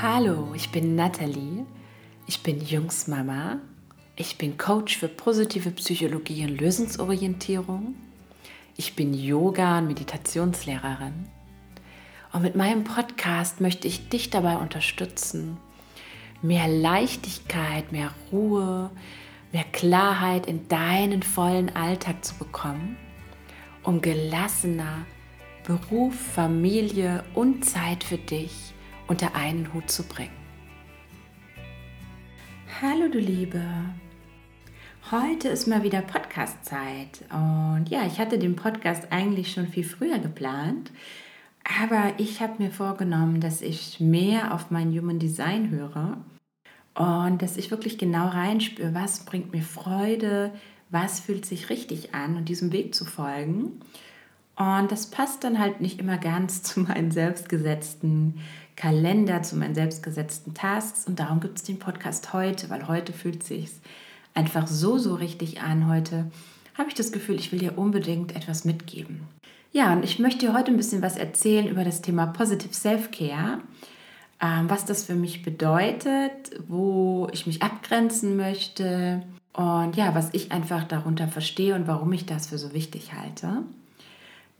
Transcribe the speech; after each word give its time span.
Hallo, 0.00 0.52
ich 0.54 0.70
bin 0.70 0.94
Nathalie. 0.94 1.66
Ich 2.28 2.44
bin 2.44 2.60
Jungsmama. 2.60 3.58
Ich 4.14 4.38
bin 4.38 4.56
Coach 4.56 4.96
für 4.96 5.08
positive 5.08 5.72
Psychologie 5.72 6.44
und 6.44 6.60
Lösungsorientierung. 6.60 7.96
Ich 8.76 8.94
bin 8.94 9.12
Yoga- 9.12 9.78
und 9.78 9.88
Meditationslehrerin. 9.88 11.26
Und 12.32 12.42
mit 12.42 12.54
meinem 12.54 12.84
Podcast 12.84 13.60
möchte 13.60 13.88
ich 13.88 14.08
dich 14.08 14.30
dabei 14.30 14.58
unterstützen, 14.58 15.56
mehr 16.42 16.68
Leichtigkeit, 16.68 17.90
mehr 17.90 18.12
Ruhe, 18.30 18.92
mehr 19.50 19.64
Klarheit 19.72 20.46
in 20.46 20.68
deinen 20.68 21.24
vollen 21.24 21.74
Alltag 21.74 22.24
zu 22.24 22.36
bekommen, 22.36 22.96
um 23.82 24.00
gelassener 24.00 25.06
Beruf, 25.66 26.14
Familie 26.14 27.24
und 27.34 27.64
Zeit 27.64 28.04
für 28.04 28.18
dich 28.18 28.74
unter 29.08 29.34
einen 29.34 29.72
Hut 29.72 29.90
zu 29.90 30.04
bringen. 30.04 30.36
Hallo 32.80 33.08
du 33.10 33.18
Liebe, 33.18 33.62
heute 35.10 35.48
ist 35.48 35.66
mal 35.66 35.82
wieder 35.82 36.02
Podcast-Zeit 36.02 37.24
und 37.30 37.86
ja, 37.88 38.06
ich 38.06 38.20
hatte 38.20 38.38
den 38.38 38.54
Podcast 38.54 39.10
eigentlich 39.10 39.52
schon 39.52 39.66
viel 39.66 39.82
früher 39.82 40.18
geplant, 40.18 40.92
aber 41.82 42.12
ich 42.18 42.40
habe 42.40 42.62
mir 42.62 42.70
vorgenommen, 42.70 43.40
dass 43.40 43.62
ich 43.62 43.98
mehr 43.98 44.54
auf 44.54 44.70
mein 44.70 44.92
Human 44.96 45.18
Design 45.18 45.70
höre 45.70 46.18
und 46.94 47.42
dass 47.42 47.56
ich 47.56 47.70
wirklich 47.70 47.98
genau 47.98 48.28
reinspüre, 48.28 48.94
was 48.94 49.24
bringt 49.24 49.52
mir 49.52 49.62
Freude, 49.62 50.52
was 50.90 51.20
fühlt 51.20 51.46
sich 51.46 51.70
richtig 51.70 52.14
an 52.14 52.36
und 52.36 52.48
diesem 52.48 52.72
Weg 52.72 52.94
zu 52.94 53.04
folgen. 53.04 53.80
Und 54.58 54.90
das 54.90 55.06
passt 55.06 55.44
dann 55.44 55.58
halt 55.58 55.80
nicht 55.80 56.00
immer 56.00 56.18
ganz 56.18 56.62
zu 56.64 56.80
meinen 56.80 57.10
selbstgesetzten 57.10 58.40
Kalender, 58.76 59.42
zu 59.42 59.56
meinen 59.56 59.74
selbstgesetzten 59.74 60.54
Tasks. 60.54 61.06
Und 61.06 61.20
darum 61.20 61.40
gibt 61.40 61.58
es 61.58 61.64
den 61.64 61.78
Podcast 61.78 62.32
heute, 62.32 62.68
weil 62.68 62.88
heute 62.88 63.12
fühlt 63.12 63.42
sich 63.42 63.70
einfach 64.34 64.66
so, 64.66 64.98
so 64.98 65.14
richtig 65.14 65.62
an. 65.62 65.88
Heute 65.88 66.30
habe 66.76 66.88
ich 66.88 66.94
das 66.94 67.12
Gefühl, 67.12 67.36
ich 67.36 67.50
will 67.52 67.60
dir 67.60 67.78
unbedingt 67.78 68.36
etwas 68.36 68.64
mitgeben. 68.64 69.22
Ja, 69.72 69.92
und 69.92 70.04
ich 70.04 70.18
möchte 70.18 70.46
dir 70.46 70.54
heute 70.54 70.70
ein 70.70 70.76
bisschen 70.76 71.02
was 71.02 71.16
erzählen 71.16 71.68
über 71.68 71.84
das 71.84 72.02
Thema 72.02 72.26
Positive 72.26 72.72
Self-Care, 72.72 73.58
ähm, 74.40 74.70
was 74.70 74.84
das 74.84 75.04
für 75.04 75.14
mich 75.14 75.42
bedeutet, 75.42 76.52
wo 76.66 77.28
ich 77.32 77.46
mich 77.46 77.62
abgrenzen 77.62 78.36
möchte 78.36 79.22
und 79.52 79.96
ja, 79.96 80.14
was 80.14 80.30
ich 80.32 80.52
einfach 80.52 80.84
darunter 80.84 81.28
verstehe 81.28 81.74
und 81.74 81.86
warum 81.86 82.12
ich 82.12 82.26
das 82.26 82.46
für 82.46 82.58
so 82.58 82.72
wichtig 82.72 83.12
halte. 83.12 83.64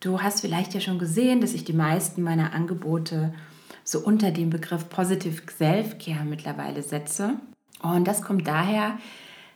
Du 0.00 0.20
hast 0.22 0.42
vielleicht 0.42 0.74
ja 0.74 0.80
schon 0.80 0.98
gesehen, 0.98 1.40
dass 1.40 1.54
ich 1.54 1.64
die 1.64 1.72
meisten 1.72 2.22
meiner 2.22 2.52
Angebote 2.52 3.34
so 3.82 3.98
unter 3.98 4.30
dem 4.30 4.50
Begriff 4.50 4.88
Positive 4.88 5.42
Self-Care 5.50 6.24
mittlerweile 6.24 6.82
setze. 6.82 7.34
Und 7.82 8.06
das 8.06 8.22
kommt 8.22 8.46
daher, 8.46 8.98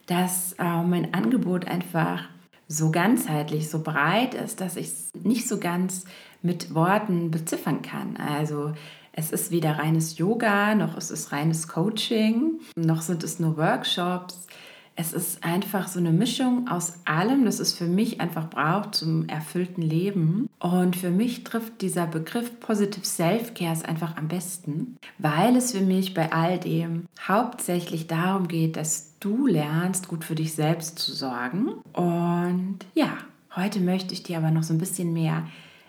dass 0.06 0.54
äh, 0.54 0.82
mein 0.82 1.14
Angebot 1.14 1.66
einfach 1.66 2.24
so 2.66 2.90
ganzheitlich, 2.90 3.68
so 3.68 3.82
breit 3.82 4.34
ist, 4.34 4.60
dass 4.60 4.76
ich 4.76 4.86
es 4.86 5.10
nicht 5.22 5.46
so 5.46 5.58
ganz 5.58 6.06
mit 6.40 6.74
Worten 6.74 7.30
beziffern 7.30 7.82
kann. 7.82 8.16
Also 8.16 8.72
es 9.12 9.30
ist 9.30 9.50
weder 9.50 9.78
reines 9.78 10.18
Yoga, 10.18 10.74
noch 10.74 10.96
ist 10.96 11.10
es 11.10 11.32
reines 11.32 11.68
Coaching, 11.68 12.60
noch 12.74 13.02
sind 13.02 13.22
es 13.22 13.38
nur 13.38 13.56
Workshops. 13.56 14.46
Es 14.94 15.12
ist 15.12 15.42
einfach 15.42 15.88
so 15.88 15.98
eine 15.98 16.12
Mischung 16.12 16.68
aus 16.68 16.94
allem, 17.06 17.44
das 17.44 17.60
es 17.60 17.72
für 17.72 17.86
mich 17.86 18.20
einfach 18.20 18.50
braucht 18.50 18.94
zum 18.94 19.26
erfüllten 19.28 19.82
Leben. 19.82 20.48
Und 20.58 20.96
für 20.96 21.10
mich 21.10 21.44
trifft 21.44 21.80
dieser 21.80 22.06
Begriff 22.06 22.60
Positive 22.60 23.04
Self-Care 23.04 23.88
einfach 23.88 24.16
am 24.16 24.28
besten, 24.28 24.98
weil 25.18 25.56
es 25.56 25.72
für 25.72 25.80
mich 25.80 26.14
bei 26.14 26.30
all 26.32 26.58
dem 26.58 27.06
hauptsächlich 27.26 28.06
darum 28.06 28.48
geht, 28.48 28.76
dass 28.76 29.18
du 29.18 29.46
lernst, 29.46 30.08
gut 30.08 30.24
für 30.24 30.34
dich 30.34 30.54
selbst 30.54 30.98
zu 30.98 31.12
sorgen. 31.12 31.68
Und 31.94 32.80
ja, 32.94 33.16
heute 33.56 33.80
möchte 33.80 34.12
ich 34.12 34.22
dir 34.22 34.38
aber 34.38 34.50
noch 34.50 34.62
so 34.62 34.74
ein 34.74 34.78
bisschen 34.78 35.12
mehr 35.12 35.44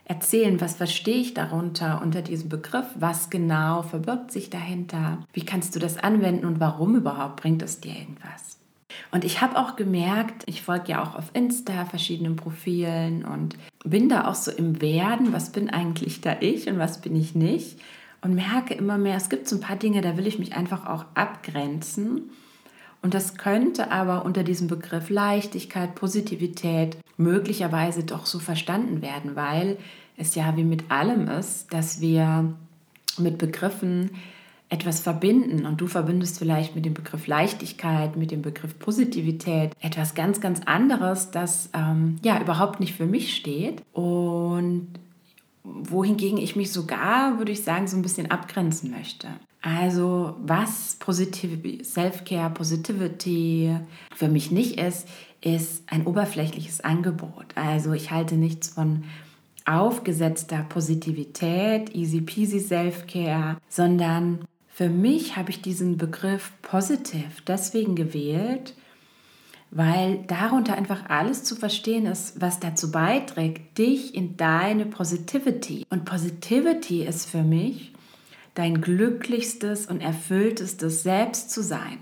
erzählen, 0.05 0.59
was 0.59 0.75
verstehe 0.75 1.15
ich 1.15 1.33
darunter 1.33 2.01
unter 2.01 2.21
diesem 2.21 2.49
Begriff, 2.49 2.85
was 2.95 3.29
genau 3.29 3.83
verbirgt 3.83 4.31
sich 4.31 4.49
dahinter, 4.49 5.19
wie 5.33 5.45
kannst 5.45 5.75
du 5.75 5.79
das 5.79 5.97
anwenden 5.97 6.45
und 6.45 6.59
warum 6.59 6.95
überhaupt 6.95 7.41
bringt 7.41 7.61
es 7.61 7.79
dir 7.79 7.93
irgendwas. 7.95 8.57
Und 9.11 9.23
ich 9.23 9.41
habe 9.41 9.57
auch 9.57 9.75
gemerkt, 9.75 10.43
ich 10.47 10.61
folge 10.61 10.91
ja 10.91 11.03
auch 11.03 11.15
auf 11.15 11.31
Insta 11.33 11.85
verschiedenen 11.85 12.35
Profilen 12.35 13.25
und 13.25 13.57
bin 13.83 14.09
da 14.09 14.27
auch 14.27 14.35
so 14.35 14.51
im 14.51 14.81
Werden, 14.81 15.33
was 15.33 15.51
bin 15.51 15.69
eigentlich 15.69 16.21
da 16.21 16.37
ich 16.39 16.67
und 16.67 16.79
was 16.79 17.01
bin 17.01 17.15
ich 17.15 17.35
nicht. 17.35 17.79
Und 18.21 18.35
merke 18.35 18.73
immer 18.73 18.97
mehr, 18.97 19.17
es 19.17 19.29
gibt 19.29 19.49
so 19.49 19.57
ein 19.57 19.61
paar 19.61 19.75
Dinge, 19.75 20.01
da 20.01 20.17
will 20.17 20.27
ich 20.27 20.39
mich 20.39 20.55
einfach 20.55 20.85
auch 20.87 21.05
abgrenzen. 21.13 22.29
Und 23.01 23.13
das 23.13 23.35
könnte 23.35 23.91
aber 23.91 24.23
unter 24.23 24.43
diesem 24.43 24.67
Begriff 24.67 25.09
Leichtigkeit, 25.09 25.93
Positivität 25.93 26.97
möglicherweise 27.17 28.05
doch 28.05 28.25
so 28.25 28.39
verstanden 28.39 29.01
werden, 29.01 29.35
weil 29.35 29.77
es 30.15 30.35
ja 30.35 30.55
wie 30.55 30.63
mit 30.63 30.89
allem 30.89 31.27
ist, 31.27 31.73
dass 31.73 31.99
wir 31.99 32.53
mit 33.17 33.37
Begriffen 33.37 34.11
etwas 34.73 35.01
verbinden 35.01 35.67
und 35.67 35.79
du 35.79 35.85
verbindest 35.85 36.39
vielleicht 36.39 36.75
mit 36.75 36.83
dem 36.83 36.95
Begriff 36.95 37.27
Leichtigkeit, 37.27 38.17
mit 38.17 38.31
dem 38.31 38.41
Begriff 38.41 38.79
Positivität 38.79 39.71
etwas 39.79 40.15
ganz, 40.15 40.41
ganz 40.41 40.61
anderes, 40.65 41.29
das 41.29 41.69
ähm, 41.73 42.17
ja 42.23 42.41
überhaupt 42.41 42.79
nicht 42.79 42.95
für 42.95 43.05
mich 43.05 43.35
steht 43.35 43.83
und 43.93 44.87
wohingegen 45.63 46.39
ich 46.39 46.55
mich 46.55 46.71
sogar, 46.71 47.37
würde 47.37 47.51
ich 47.51 47.63
sagen, 47.63 47.87
so 47.87 47.95
ein 47.95 48.01
bisschen 48.01 48.31
abgrenzen 48.31 48.89
möchte. 48.89 49.27
Also 49.61 50.35
was 50.43 50.97
Positive 50.99 51.83
Self-Care, 51.83 52.49
Positivity 52.49 53.77
für 54.15 54.27
mich 54.27 54.49
nicht 54.49 54.79
ist, 54.79 55.07
ist 55.41 55.83
ein 55.85 56.07
oberflächliches 56.07 56.81
Angebot. 56.81 57.45
Also 57.53 57.93
ich 57.93 58.09
halte 58.09 58.35
nichts 58.35 58.69
von 58.69 59.03
aufgesetzter 59.65 60.65
Positivität, 60.67 61.95
easy 61.95 62.21
peasy 62.21 62.59
Self-Care, 62.59 63.57
sondern 63.69 64.39
für 64.73 64.89
mich 64.89 65.37
habe 65.37 65.51
ich 65.51 65.61
diesen 65.61 65.97
Begriff 65.97 66.51
positive 66.63 67.29
deswegen 67.45 67.93
gewählt, 67.95 68.73
weil 69.69 70.23
darunter 70.25 70.75
einfach 70.75 71.09
alles 71.09 71.43
zu 71.43 71.55
verstehen 71.55 72.07
ist, 72.07 72.41
was 72.41 72.59
dazu 72.59 72.91
beiträgt, 72.91 73.77
dich 73.77 74.15
in 74.15 74.35
deine 74.35 74.87
Positivity. 74.87 75.85
Und 75.91 76.05
Positivity 76.05 77.03
ist 77.03 77.29
für 77.29 77.43
mich 77.43 77.93
dein 78.55 78.81
glücklichstes 78.81 79.85
und 79.85 80.01
erfülltestes 80.01 81.03
Selbst 81.03 81.51
zu 81.51 81.61
sein. 81.61 81.99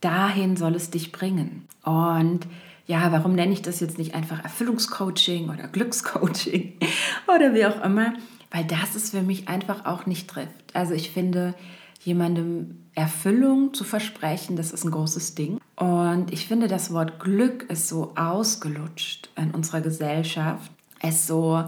Dahin 0.00 0.56
soll 0.56 0.76
es 0.76 0.90
dich 0.90 1.10
bringen. 1.10 1.66
Und 1.82 2.46
ja, 2.86 3.10
warum 3.10 3.34
nenne 3.34 3.52
ich 3.52 3.62
das 3.62 3.80
jetzt 3.80 3.98
nicht 3.98 4.14
einfach 4.14 4.44
Erfüllungscoaching 4.44 5.48
oder 5.48 5.66
Glückscoaching 5.66 6.74
oder 7.34 7.52
wie 7.52 7.66
auch 7.66 7.84
immer? 7.84 8.14
Weil 8.52 8.64
das 8.64 8.94
es 8.94 9.10
für 9.10 9.22
mich 9.22 9.48
einfach 9.48 9.86
auch 9.86 10.06
nicht 10.06 10.28
trifft. 10.28 10.74
Also 10.74 10.94
ich 10.94 11.10
finde, 11.10 11.54
jemandem 12.00 12.76
Erfüllung 12.94 13.74
zu 13.74 13.84
versprechen, 13.84 14.56
das 14.56 14.72
ist 14.72 14.84
ein 14.84 14.90
großes 14.90 15.34
Ding. 15.34 15.60
Und 15.76 16.32
ich 16.32 16.46
finde, 16.46 16.66
das 16.66 16.92
Wort 16.92 17.20
Glück 17.20 17.64
ist 17.70 17.88
so 17.88 18.12
ausgelutscht 18.16 19.28
in 19.36 19.52
unserer 19.52 19.80
Gesellschaft. 19.80 20.70
Es 21.00 21.26
so, 21.26 21.64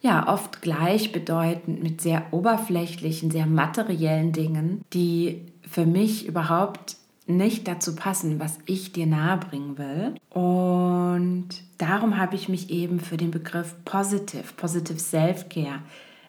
ja, 0.00 0.28
oft 0.32 0.62
gleichbedeutend 0.62 1.82
mit 1.82 2.00
sehr 2.00 2.24
oberflächlichen, 2.32 3.30
sehr 3.30 3.46
materiellen 3.46 4.32
Dingen, 4.32 4.82
die 4.92 5.42
für 5.68 5.86
mich 5.86 6.26
überhaupt 6.26 6.96
nicht 7.26 7.66
dazu 7.66 7.96
passen, 7.96 8.38
was 8.38 8.58
ich 8.66 8.92
dir 8.92 9.06
nahebringen 9.06 9.78
will. 9.78 10.14
Und 10.30 11.48
darum 11.78 12.18
habe 12.18 12.36
ich 12.36 12.48
mich 12.48 12.70
eben 12.70 13.00
für 13.00 13.16
den 13.16 13.30
Begriff 13.30 13.74
Positive, 13.84 14.54
Positive 14.56 14.98
Self-Care 14.98 15.80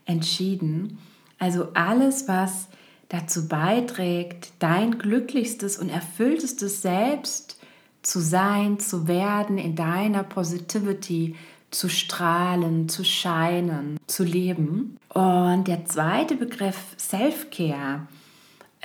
entschieden. 0.06 0.98
Also 1.40 1.68
alles, 1.74 2.28
was 2.28 2.68
dazu 3.10 3.48
beiträgt, 3.48 4.52
dein 4.60 4.98
glücklichstes 4.98 5.78
und 5.78 5.90
erfülltestes 5.90 6.82
Selbst 6.82 7.60
zu 8.02 8.20
sein, 8.20 8.80
zu 8.80 9.08
werden, 9.08 9.58
in 9.58 9.76
deiner 9.76 10.24
Positivity 10.24 11.36
zu 11.72 11.90
strahlen, 11.90 12.88
zu 12.88 13.04
scheinen, 13.04 14.00
zu 14.08 14.24
leben. 14.24 14.98
Und 15.10 15.68
der 15.68 15.86
zweite 15.86 16.36
Begriff 16.36 16.96
Self-Care 16.98 18.08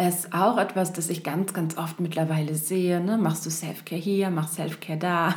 ist 0.08 0.32
auch 0.32 0.58
etwas, 0.58 0.92
das 0.92 1.10
ich 1.10 1.22
ganz, 1.22 1.52
ganz 1.52 1.76
oft 1.76 2.00
mittlerweile 2.00 2.54
sehe. 2.54 3.00
Ne? 3.00 3.18
Machst 3.18 3.44
du 3.44 3.50
Self-Care 3.50 4.00
hier, 4.00 4.30
machst 4.30 4.54
Self-Care 4.54 4.98
da. 4.98 5.34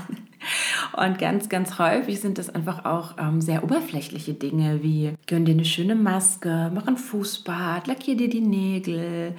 Und 1.05 1.17
ganz, 1.17 1.49
ganz 1.49 1.79
häufig 1.79 2.21
sind 2.21 2.37
das 2.37 2.49
einfach 2.49 2.85
auch 2.85 3.15
ähm, 3.17 3.41
sehr 3.41 3.63
oberflächliche 3.63 4.33
Dinge 4.33 4.83
wie 4.83 5.13
gönn 5.27 5.45
dir 5.45 5.53
eine 5.53 5.65
schöne 5.65 5.95
Maske, 5.95 6.71
mach 6.73 6.87
ein 6.87 6.97
Fußbad, 6.97 7.87
lackier 7.87 8.15
dir 8.15 8.29
die 8.29 8.41
Nägel, 8.41 9.35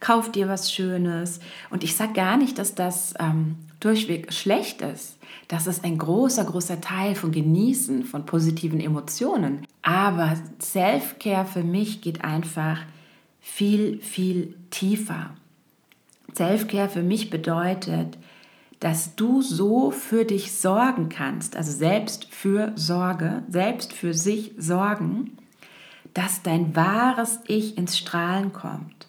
kauf 0.00 0.30
dir 0.30 0.48
was 0.48 0.72
Schönes. 0.72 1.40
Und 1.70 1.82
ich 1.82 1.96
sage 1.96 2.12
gar 2.12 2.36
nicht, 2.36 2.58
dass 2.58 2.74
das 2.74 3.14
ähm, 3.18 3.56
durchweg 3.80 4.32
schlecht 4.32 4.82
ist. 4.82 5.16
Das 5.48 5.66
ist 5.66 5.84
ein 5.84 5.98
großer, 5.98 6.44
großer 6.44 6.80
Teil 6.80 7.14
von 7.14 7.32
Genießen, 7.32 8.04
von 8.04 8.26
positiven 8.26 8.80
Emotionen. 8.80 9.66
Aber 9.82 10.36
Self-Care 10.60 11.46
für 11.46 11.64
mich 11.64 12.02
geht 12.02 12.22
einfach 12.22 12.78
viel, 13.50 14.00
viel 14.00 14.54
tiefer. 14.70 15.30
Selfcare 16.32 16.88
für 16.88 17.02
mich 17.02 17.30
bedeutet, 17.30 18.16
dass 18.78 19.14
du 19.16 19.42
so 19.42 19.90
für 19.90 20.24
dich 20.24 20.52
sorgen 20.52 21.08
kannst, 21.10 21.56
also 21.56 21.70
selbst 21.70 22.26
für 22.32 22.72
Sorge, 22.76 23.42
selbst 23.48 23.92
für 23.92 24.14
sich 24.14 24.52
sorgen, 24.56 25.36
dass 26.14 26.42
dein 26.42 26.74
wahres 26.74 27.40
Ich 27.46 27.76
ins 27.76 27.98
Strahlen 27.98 28.52
kommt 28.52 29.08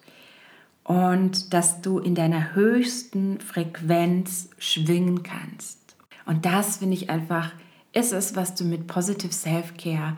und 0.84 1.54
dass 1.54 1.82
du 1.82 2.00
in 2.00 2.16
deiner 2.16 2.54
höchsten 2.54 3.40
Frequenz 3.40 4.50
schwingen 4.58 5.24
kannst. 5.24 5.80
Und 6.26 6.46
das 6.46 6.78
finde 6.78 6.96
ich 6.96 7.10
einfach, 7.10 7.52
ist 7.94 8.12
es, 8.12 8.36
was 8.36 8.56
du 8.56 8.66
mit 8.66 8.88
Positive 8.88 9.32
Self-Care 9.32 10.18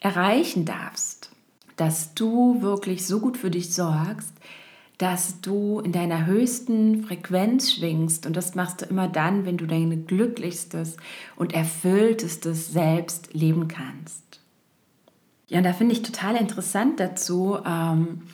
erreichen 0.00 0.64
darfst. 0.64 1.29
Dass 1.80 2.12
du 2.12 2.60
wirklich 2.60 3.06
so 3.06 3.20
gut 3.20 3.38
für 3.38 3.50
dich 3.50 3.72
sorgst, 3.72 4.34
dass 4.98 5.40
du 5.40 5.80
in 5.80 5.92
deiner 5.92 6.26
höchsten 6.26 7.04
Frequenz 7.04 7.72
schwingst. 7.72 8.26
Und 8.26 8.36
das 8.36 8.54
machst 8.54 8.82
du 8.82 8.84
immer 8.84 9.08
dann, 9.08 9.46
wenn 9.46 9.56
du 9.56 9.66
dein 9.66 10.06
glücklichstes 10.06 10.98
und 11.36 11.54
erfülltestes 11.54 12.70
Selbst 12.70 13.32
leben 13.32 13.66
kannst. 13.66 14.40
Ja, 15.48 15.58
und 15.58 15.64
da 15.64 15.72
finde 15.72 15.94
ich 15.94 16.02
total 16.02 16.36
interessant 16.36 17.00
dazu, 17.00 17.56
ähm, 17.64 18.24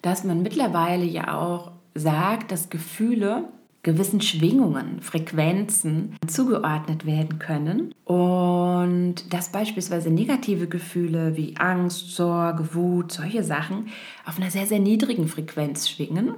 dass 0.00 0.22
man 0.22 0.42
mittlerweile 0.42 1.04
ja 1.04 1.36
auch 1.36 1.72
sagt, 1.96 2.52
dass 2.52 2.70
Gefühle 2.70 3.48
gewissen 3.82 4.20
Schwingungen, 4.20 5.00
Frequenzen 5.00 6.16
zugeordnet 6.26 7.04
werden 7.04 7.40
können 7.40 7.92
und 8.04 9.32
dass 9.32 9.50
beispielsweise 9.50 10.10
negative 10.10 10.68
Gefühle 10.68 11.36
wie 11.36 11.56
Angst, 11.56 12.14
Sorge, 12.14 12.74
Wut, 12.74 13.10
solche 13.10 13.42
Sachen 13.42 13.88
auf 14.24 14.38
einer 14.38 14.50
sehr, 14.50 14.66
sehr 14.66 14.78
niedrigen 14.78 15.26
Frequenz 15.26 15.88
schwingen 15.88 16.36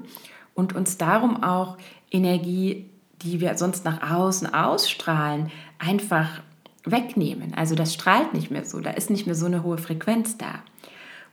und 0.55 0.75
uns 0.75 0.97
darum 0.97 1.43
auch 1.43 1.77
Energie, 2.11 2.87
die 3.21 3.41
wir 3.41 3.57
sonst 3.59 3.85
nach 3.85 4.11
außen 4.11 4.55
ausstrahlen, 4.55 5.51
einfach 5.79 6.41
wegnehmen. 6.85 7.53
Also 7.55 7.75
das 7.75 7.93
strahlt 7.93 8.33
nicht 8.33 8.51
mehr 8.51 8.65
so, 8.65 8.81
da 8.81 8.91
ist 8.91 9.11
nicht 9.11 9.27
mehr 9.27 9.35
so 9.35 9.47
eine 9.47 9.63
hohe 9.63 9.79
Frequenz 9.79 10.39
da. 10.39 10.63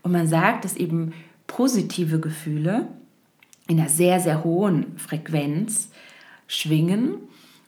Und 0.03 0.11
man 0.11 0.27
sagt, 0.27 0.65
dass 0.65 0.75
eben 0.75 1.13
positive 1.47 2.19
Gefühle 2.19 2.87
in 3.71 3.79
einer 3.79 3.89
sehr, 3.89 4.19
sehr 4.19 4.43
hohen 4.43 4.97
Frequenz 4.97 5.89
schwingen 6.45 7.15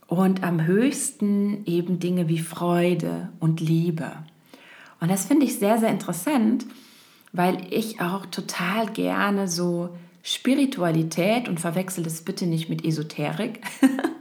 und 0.08 0.44
am 0.44 0.66
höchsten 0.66 1.66
eben 1.66 2.00
Dinge 2.00 2.28
wie 2.28 2.40
Freude 2.40 3.30
und 3.40 3.62
Liebe. 3.62 4.12
Und 5.00 5.10
das 5.10 5.26
finde 5.26 5.46
ich 5.46 5.60
sehr, 5.60 5.78
sehr 5.80 5.90
interessant, 5.90 6.66
weil 7.32 7.58
ich 7.70 8.02
auch 8.02 8.26
total 8.26 8.88
gerne 8.88 9.48
so 9.48 9.96
Spiritualität 10.24 11.48
und 11.48 11.62
verwechsel 11.62 12.04
das 12.04 12.22
bitte 12.22 12.48
nicht 12.48 12.70
mit 12.70 12.84
Esoterik. 12.84 13.62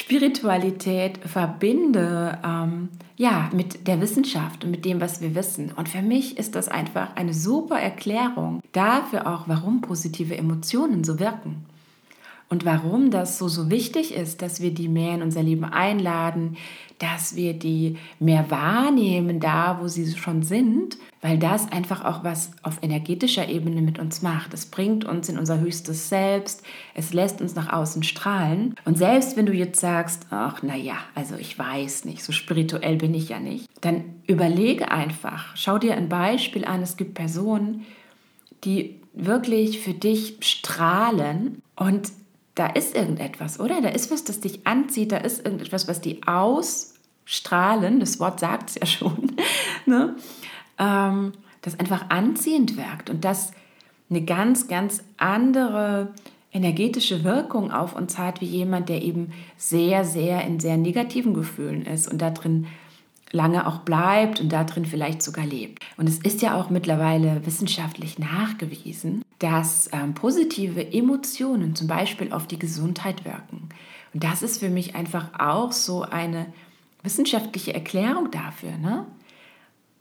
Spiritualität 0.00 1.18
verbinde 1.18 2.38
ähm, 2.42 2.88
ja 3.16 3.50
mit 3.52 3.86
der 3.86 4.00
Wissenschaft 4.00 4.64
und 4.64 4.70
mit 4.70 4.86
dem, 4.86 4.98
was 5.00 5.20
wir 5.20 5.34
wissen. 5.34 5.72
Und 5.76 5.90
für 5.90 6.00
mich 6.00 6.38
ist 6.38 6.54
das 6.54 6.68
einfach 6.68 7.16
eine 7.16 7.34
super 7.34 7.78
Erklärung 7.78 8.62
dafür 8.72 9.26
auch, 9.26 9.46
warum 9.46 9.82
positive 9.82 10.34
Emotionen 10.36 11.04
so 11.04 11.20
wirken 11.20 11.66
und 12.50 12.64
warum 12.64 13.12
das 13.12 13.38
so, 13.38 13.46
so 13.46 13.70
wichtig 13.70 14.12
ist, 14.12 14.42
dass 14.42 14.60
wir 14.60 14.74
die 14.74 14.88
mehr 14.88 15.14
in 15.14 15.22
unser 15.22 15.40
Leben 15.40 15.64
einladen, 15.64 16.56
dass 16.98 17.36
wir 17.36 17.54
die 17.54 17.96
mehr 18.18 18.50
wahrnehmen 18.50 19.38
da, 19.38 19.78
wo 19.80 19.86
sie 19.86 20.10
schon 20.16 20.42
sind, 20.42 20.98
weil 21.22 21.38
das 21.38 21.70
einfach 21.70 22.04
auch 22.04 22.24
was 22.24 22.50
auf 22.62 22.82
energetischer 22.82 23.48
Ebene 23.48 23.82
mit 23.82 24.00
uns 24.00 24.20
macht. 24.20 24.52
Es 24.52 24.66
bringt 24.66 25.04
uns 25.04 25.28
in 25.28 25.38
unser 25.38 25.60
höchstes 25.60 26.08
Selbst, 26.08 26.64
es 26.94 27.12
lässt 27.12 27.40
uns 27.40 27.54
nach 27.54 27.72
außen 27.72 28.02
strahlen. 28.02 28.74
Und 28.84 28.98
selbst 28.98 29.36
wenn 29.36 29.46
du 29.46 29.52
jetzt 29.52 29.80
sagst, 29.80 30.26
ach 30.30 30.60
naja, 30.64 30.96
also 31.14 31.36
ich 31.36 31.56
weiß 31.56 32.04
nicht, 32.04 32.24
so 32.24 32.32
spirituell 32.32 32.96
bin 32.96 33.14
ich 33.14 33.28
ja 33.28 33.38
nicht, 33.38 33.68
dann 33.80 34.02
überlege 34.26 34.90
einfach, 34.90 35.56
schau 35.56 35.78
dir 35.78 35.96
ein 35.96 36.08
Beispiel 36.08 36.64
an, 36.64 36.82
es 36.82 36.96
gibt 36.96 37.14
Personen, 37.14 37.86
die 38.64 38.96
wirklich 39.14 39.78
für 39.78 39.94
dich 39.94 40.36
strahlen 40.40 41.62
und 41.76 42.10
da 42.54 42.66
ist 42.66 42.94
irgendetwas, 42.94 43.60
oder? 43.60 43.80
Da 43.80 43.88
ist 43.88 44.10
was, 44.10 44.24
das 44.24 44.40
dich 44.40 44.66
anzieht, 44.66 45.12
da 45.12 45.18
ist 45.18 45.44
irgendetwas, 45.44 45.88
was 45.88 46.00
die 46.00 46.22
ausstrahlen, 46.26 48.00
das 48.00 48.20
Wort 48.20 48.40
sagt 48.40 48.70
es 48.70 48.74
ja 48.76 48.86
schon, 48.86 49.32
ne? 49.86 50.16
ähm, 50.78 51.32
das 51.62 51.78
einfach 51.78 52.08
anziehend 52.08 52.76
wirkt 52.76 53.10
und 53.10 53.24
das 53.24 53.52
eine 54.08 54.22
ganz, 54.22 54.66
ganz 54.66 55.04
andere 55.18 56.12
energetische 56.52 57.22
Wirkung 57.22 57.70
auf 57.70 57.94
uns 57.94 58.18
hat, 58.18 58.40
wie 58.40 58.46
jemand, 58.46 58.88
der 58.88 59.02
eben 59.02 59.32
sehr, 59.56 60.04
sehr 60.04 60.44
in 60.44 60.58
sehr 60.58 60.76
negativen 60.76 61.32
Gefühlen 61.32 61.86
ist 61.86 62.10
und 62.10 62.20
da 62.20 62.30
drin 62.30 62.66
lange 63.30 63.66
auch 63.68 63.78
bleibt 63.78 64.40
und 64.40 64.52
darin 64.52 64.84
vielleicht 64.84 65.22
sogar 65.22 65.46
lebt. 65.46 65.84
Und 65.96 66.08
es 66.08 66.18
ist 66.18 66.42
ja 66.42 66.60
auch 66.60 66.70
mittlerweile 66.70 67.46
wissenschaftlich 67.46 68.18
nachgewiesen, 68.18 69.22
dass 69.40 69.88
ähm, 69.92 70.14
positive 70.14 70.92
Emotionen 70.92 71.74
zum 71.74 71.88
Beispiel 71.88 72.32
auf 72.32 72.46
die 72.46 72.58
Gesundheit 72.58 73.24
wirken. 73.24 73.70
Und 74.12 74.22
das 74.22 74.42
ist 74.42 74.60
für 74.60 74.68
mich 74.68 74.94
einfach 74.94 75.30
auch 75.38 75.72
so 75.72 76.02
eine 76.02 76.46
wissenschaftliche 77.02 77.72
Erklärung 77.74 78.30
dafür. 78.30 78.76
Ne? 78.76 79.06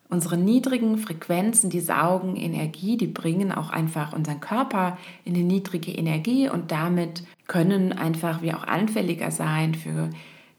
Unsere 0.09 0.38
niedrigen 0.38 0.97
Frequenzen, 0.97 1.69
die 1.69 1.80
saugen 1.80 2.36
Energie, 2.36 2.97
die 2.97 3.07
bringen 3.07 3.51
auch 3.51 3.69
einfach 3.69 4.12
unseren 4.12 4.41
Körper 4.41 4.97
in 5.24 5.36
eine 5.36 5.44
niedrige 5.44 5.92
Energie 5.92 6.50
und 6.50 6.71
damit 6.71 7.24
können 7.47 7.94
einfach 7.94 8.42
wir 8.42 8.57
auch 8.57 8.63
anfälliger 8.63 9.31
sein 9.31 9.74
für 9.74 10.09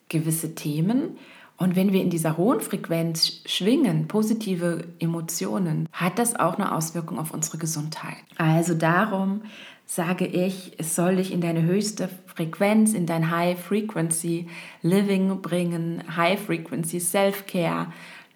gewisse 0.09 0.55
Themen. 0.55 1.19
Und 1.61 1.77
wenn 1.77 1.93
wir 1.93 2.01
in 2.01 2.09
dieser 2.09 2.39
hohen 2.39 2.61
Frequenz 2.61 3.43
schwingen, 3.45 4.09
positive 4.09 4.85
Emotionen, 4.99 5.91
hat 5.93 6.19
das 6.19 6.35
auch 6.35 6.55
eine 6.55 6.75
Auswirkung 6.75 7.19
auf 7.19 7.35
unsere 7.35 7.59
Gesundheit. 7.59 8.17
Also 8.39 8.73
darum 8.73 9.43
sage 9.85 10.27
ich, 10.27 10.73
es 10.79 10.97
soll 10.97 11.17
dich 11.17 11.31
in 11.31 11.43
deine 11.43 11.63
höchste 11.63 12.09
Frequenz, 12.25 12.95
in 12.95 13.05
dein 13.05 13.31
High 13.31 13.61
Frequency 13.61 14.49
Living 14.81 15.43
bringen, 15.43 16.03
High 16.17 16.41
Frequency 16.41 16.99
Self-Care, 16.99 17.89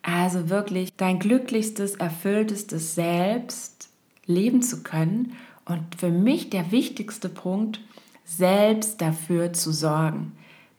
also 0.03 0.51
wirklich 0.51 0.95
dein 0.95 1.19
glücklichstes, 1.19 1.95
erfülltestes 1.95 2.95
Selbst 2.95 3.89
leben 4.27 4.61
zu 4.61 4.83
können. 4.83 5.33
Und 5.65 5.83
für 5.97 6.11
mich 6.11 6.51
der 6.51 6.71
wichtigste 6.73 7.31
Punkt, 7.31 7.81
selbst 8.27 9.01
dafür 9.01 9.55
zu 9.55 9.73
sorgen. 9.73 10.33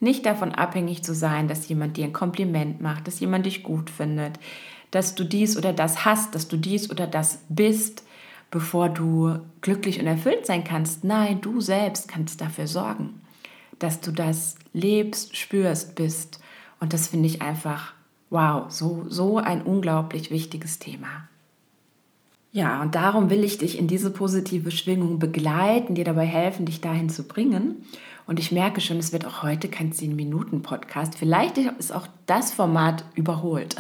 Nicht 0.06 0.28
davon 0.28 0.52
abhängig 0.52 1.04
zu 1.04 1.16
sein, 1.16 1.48
dass 1.48 1.68
jemand 1.68 1.98
dir 1.98 2.06
ein 2.06 2.14
Kompliment 2.14 2.80
macht, 2.80 3.08
dass 3.08 3.20
jemand 3.20 3.48
dich 3.48 3.64
gut 3.64 3.90
findet, 3.90 4.38
dass 4.92 5.16
du 5.16 5.24
dies 5.24 5.58
oder 5.58 5.74
das 5.74 6.06
hast, 6.06 6.36
dass 6.36 6.48
du 6.48 6.58
dies 6.58 6.92
oder 6.92 7.08
das 7.08 7.40
bist, 7.50 8.04
bevor 8.52 8.90
du 8.90 9.40
glücklich 9.62 10.00
und 10.00 10.06
erfüllt 10.06 10.46
sein 10.46 10.64
kannst. 10.64 11.04
Nein, 11.04 11.42
du 11.42 11.60
selbst 11.60 12.08
kannst 12.08 12.40
dafür 12.40 12.68
sorgen, 12.68 13.20
dass 13.80 14.00
du 14.00 14.12
das 14.12 14.58
lebst, 14.74 15.36
spürst, 15.36 15.96
bist. 15.96 16.40
Und 16.80 16.94
das 16.94 17.08
finde 17.08 17.26
ich 17.26 17.42
einfach, 17.42 17.94
wow, 18.30 18.66
so, 18.70 19.08
so 19.10 19.40
ein 19.40 19.64
unglaublich 19.64 20.30
wichtiges 20.30 20.78
Thema. 20.78 21.28
Ja, 22.52 22.84
und 22.84 22.94
darum 22.94 23.32
will 23.32 23.44
ich 23.44 23.58
dich 23.58 23.80
in 23.80 23.88
diese 23.88 24.12
positive 24.12 24.70
Schwingung 24.70 25.18
begleiten, 25.18 25.96
dir 25.96 26.06
dabei 26.06 26.28
helfen, 26.28 26.68
dich 26.68 26.80
dahin 26.80 27.10
zu 27.10 27.24
bringen. 27.24 27.84
Und 28.27 28.39
ich 28.39 28.51
merke 28.51 28.82
schon, 28.82 28.98
es 28.98 29.13
wird 29.13 29.25
auch 29.25 29.44
heute 29.44 29.70
kein 29.70 29.91
10-Minuten-Podcast. 29.91 31.15
Vielleicht 31.15 31.58
ist 31.58 31.94
auch 31.94 32.08
das 32.25 32.51
Format 32.51 33.05
überholt. 33.15 33.75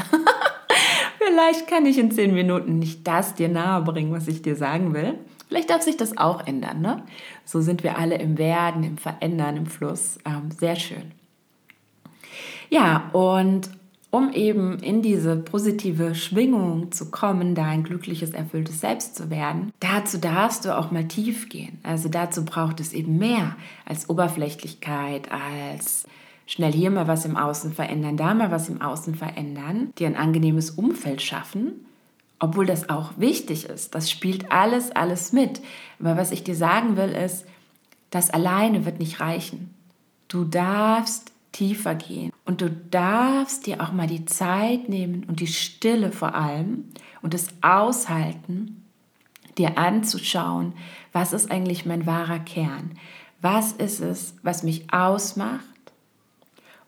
Vielleicht 1.17 1.67
kann 1.67 1.85
ich 1.85 1.97
in 1.97 2.11
10 2.11 2.33
Minuten 2.33 2.77
nicht 2.77 3.07
das 3.07 3.33
dir 3.33 3.49
nahebringen, 3.49 4.13
was 4.13 4.27
ich 4.27 4.43
dir 4.43 4.55
sagen 4.55 4.93
will. 4.93 5.17
Vielleicht 5.47 5.69
darf 5.69 5.81
sich 5.81 5.97
das 5.97 6.17
auch 6.17 6.45
ändern. 6.45 6.81
Ne? 6.81 7.03
So 7.43 7.61
sind 7.61 7.83
wir 7.83 7.97
alle 7.97 8.17
im 8.17 8.37
Werden, 8.37 8.83
im 8.83 8.97
Verändern, 8.97 9.57
im 9.57 9.65
Fluss. 9.65 10.19
Ähm, 10.25 10.51
sehr 10.51 10.75
schön. 10.75 11.11
Ja, 12.69 13.09
und 13.13 13.69
um 14.15 14.31
eben 14.31 14.79
in 14.79 15.01
diese 15.01 15.35
positive 15.35 16.15
Schwingung 16.15 16.91
zu 16.91 17.11
kommen, 17.11 17.53
da 17.53 17.65
ein 17.65 17.83
glückliches, 17.83 18.31
erfülltes 18.31 18.79
Selbst 18.79 19.15
zu 19.15 19.29
werden, 19.29 19.73
dazu 19.81 20.17
darfst 20.17 20.63
du 20.63 20.77
auch 20.77 20.91
mal 20.91 21.07
tief 21.07 21.49
gehen. 21.49 21.79
Also 21.83 22.07
dazu 22.07 22.45
braucht 22.45 22.79
es 22.79 22.93
eben 22.93 23.17
mehr 23.17 23.57
als 23.85 24.09
Oberflächlichkeit, 24.09 25.29
als 25.31 26.05
schnell 26.45 26.71
hier 26.71 26.91
mal 26.91 27.07
was 27.07 27.25
im 27.25 27.35
Außen 27.35 27.73
verändern, 27.73 28.17
da 28.17 28.33
mal 28.33 28.51
was 28.51 28.69
im 28.69 28.81
Außen 28.81 29.15
verändern, 29.15 29.91
dir 29.97 30.07
ein 30.07 30.15
angenehmes 30.15 30.71
Umfeld 30.71 31.21
schaffen, 31.21 31.85
obwohl 32.39 32.65
das 32.65 32.89
auch 32.89 33.13
wichtig 33.17 33.65
ist. 33.65 33.95
Das 33.95 34.09
spielt 34.09 34.51
alles, 34.51 34.91
alles 34.91 35.33
mit. 35.33 35.61
Aber 35.99 36.15
was 36.15 36.31
ich 36.31 36.43
dir 36.43 36.55
sagen 36.55 36.95
will, 36.95 37.09
ist, 37.09 37.45
das 38.11 38.29
alleine 38.29 38.85
wird 38.85 38.99
nicht 38.99 39.19
reichen. 39.19 39.73
Du 40.27 40.45
darfst 40.45 41.31
tiefer 41.55 41.95
gehen. 41.95 42.33
Und 42.43 42.59
du 42.59 42.69
darfst 42.69 43.65
dir 43.65 43.81
auch 43.81 43.93
mal 43.93 44.07
die 44.07 44.25
Zeit 44.25 44.89
nehmen 44.89 45.23
und 45.23 45.39
die 45.39 45.47
Stille 45.47 46.11
vor 46.11 46.35
allem 46.35 46.89
und 47.21 47.33
das 47.33 47.47
Aushalten, 47.61 48.83
dir 49.57 49.77
anzuschauen, 49.77 50.73
was 51.13 51.31
ist 51.31 51.49
eigentlich 51.49 51.85
mein 51.85 52.05
wahrer 52.05 52.39
Kern? 52.39 52.91
Was 53.39 53.71
ist 53.71 54.01
es, 54.01 54.35
was 54.43 54.63
mich 54.63 54.91
ausmacht? 54.91 55.63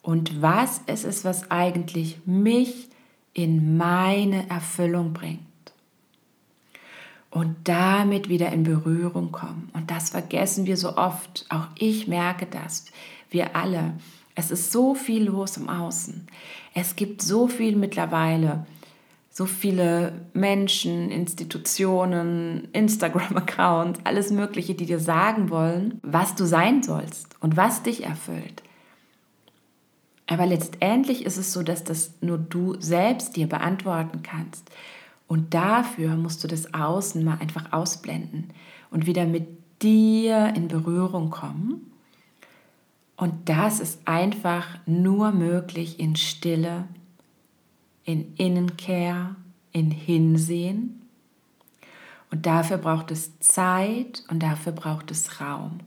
Und 0.02 0.42
was 0.42 0.80
ist 0.80 1.06
es, 1.06 1.24
was 1.24 1.50
eigentlich 1.50 2.20
mich 2.26 2.90
in 3.34 3.78
meine 3.78 4.50
Erfüllung 4.50 5.14
bringt? 5.14 5.40
Und 7.30 7.56
damit 7.64 8.28
wieder 8.28 8.52
in 8.52 8.64
Berührung 8.64 9.32
kommen. 9.32 9.70
Und 9.74 9.92
das 9.92 10.10
vergessen 10.10 10.66
wir 10.66 10.76
so 10.76 10.98
oft. 10.98 11.46
Auch 11.50 11.68
ich 11.78 12.08
merke 12.08 12.48
das. 12.48 12.86
Wir 13.30 13.56
alle. 13.56 13.94
Es 14.38 14.52
ist 14.52 14.72
so 14.72 14.94
viel 14.94 15.24
los 15.24 15.58
im 15.58 15.68
Außen. 15.68 16.28
Es 16.74 16.96
gibt 16.96 17.22
so 17.22 17.48
viel 17.48 17.76
mittlerweile 17.76 18.66
so 19.38 19.46
viele 19.46 20.14
Menschen, 20.34 21.12
Institutionen, 21.12 22.70
Instagram-Accounts, 22.74 24.00
alles 24.04 24.32
Mögliche, 24.32 24.74
die 24.74 24.88
dir 24.88 25.00
sagen 25.00 25.52
wollen, 25.52 26.00
was 26.02 26.34
du 26.34 26.46
sein 26.46 26.82
sollst 26.82 27.36
und 27.40 27.56
was 27.56 27.84
dich 27.84 28.04
erfüllt. 28.04 28.64
Aber 30.26 30.48
letztendlich 30.48 31.24
ist 31.24 31.38
es 31.38 31.54
so, 31.54 31.62
dass 31.62 31.84
das 31.84 32.14
nur 32.20 32.40
du 32.40 32.82
selbst 32.82 33.36
dir 33.36 33.46
beantworten 33.48 34.24
kannst. 34.24 34.72
Und 35.28 35.54
dafür 35.54 36.16
musst 36.16 36.44
du 36.44 36.48
das 36.48 36.74
Außen 36.74 37.24
mal 37.24 37.38
einfach 37.40 37.72
ausblenden 37.72 38.50
und 38.90 39.06
wieder 39.06 39.28
mit 39.28 39.46
dir 39.84 40.52
in 40.56 40.68
Berührung 40.68 41.30
kommen. 41.30 41.92
Und 43.18 43.50
das 43.50 43.80
ist 43.80 44.08
einfach 44.08 44.80
nur 44.86 45.32
möglich 45.32 46.00
in 46.00 46.16
Stille, 46.16 46.88
in 48.04 48.36
Innenkehr, 48.36 49.36
in 49.72 49.92
Hinsehen. 49.92 51.02
Und 52.30 52.46
dafür 52.46 52.78
braucht 52.78 53.10
es 53.12 53.40
Zeit 53.40 54.24
und 54.30 54.44
dafür 54.44 54.72
braucht 54.72 55.10
es 55.12 55.42
Raum. 55.42 55.80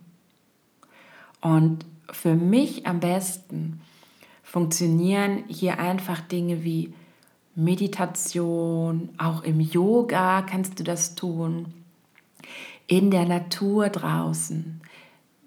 Und 1.40 1.87
für 2.10 2.34
mich 2.34 2.87
am 2.87 2.99
besten 2.99 3.80
funktionieren 4.42 5.44
hier 5.46 5.78
einfach 5.78 6.20
Dinge 6.20 6.64
wie 6.64 6.92
Meditation, 7.54 9.10
auch 9.18 9.42
im 9.42 9.60
Yoga 9.60 10.42
kannst 10.42 10.80
du 10.80 10.84
das 10.84 11.14
tun, 11.14 11.72
in 12.87 13.10
der 13.10 13.26
Natur 13.26 13.88
draußen, 13.88 14.80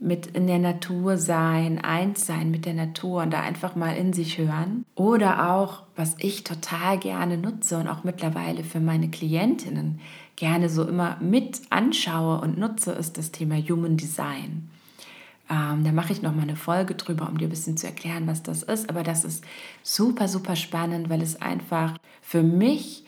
mit 0.03 0.27
in 0.27 0.47
der 0.47 0.59
Natur 0.59 1.17
sein, 1.17 1.79
eins 1.79 2.25
sein 2.25 2.51
mit 2.51 2.65
der 2.65 2.73
Natur 2.73 3.23
und 3.23 3.31
da 3.31 3.41
einfach 3.41 3.75
mal 3.75 3.95
in 3.95 4.13
sich 4.13 4.37
hören. 4.37 4.85
Oder 4.95 5.51
auch, 5.51 5.83
was 5.95 6.15
ich 6.19 6.43
total 6.43 6.99
gerne 6.99 7.37
nutze 7.37 7.77
und 7.77 7.87
auch 7.87 8.03
mittlerweile 8.03 8.63
für 8.63 8.79
meine 8.79 9.09
Klientinnen 9.09 9.99
gerne 10.35 10.69
so 10.69 10.83
immer 10.83 11.17
mit 11.21 11.61
anschaue 11.69 12.41
und 12.41 12.57
nutze, 12.57 12.91
ist 12.91 13.17
das 13.17 13.31
Thema 13.31 13.55
Human 13.55 13.97
Design. 13.97 14.69
Ähm, 15.49 15.83
da 15.83 15.91
mache 15.91 16.13
ich 16.13 16.21
noch 16.21 16.33
mal 16.33 16.43
eine 16.43 16.55
Folge 16.55 16.95
drüber, 16.95 17.29
um 17.29 17.37
dir 17.37 17.47
ein 17.47 17.51
bisschen 17.51 17.77
zu 17.77 17.87
erklären, 17.87 18.27
was 18.27 18.43
das 18.43 18.63
ist. 18.63 18.89
Aber 18.89 19.03
das 19.03 19.23
ist 19.23 19.43
super, 19.83 20.27
super 20.27 20.55
spannend, 20.55 21.09
weil 21.09 21.21
es 21.21 21.41
einfach 21.41 21.97
für 22.21 22.43
mich 22.43 23.02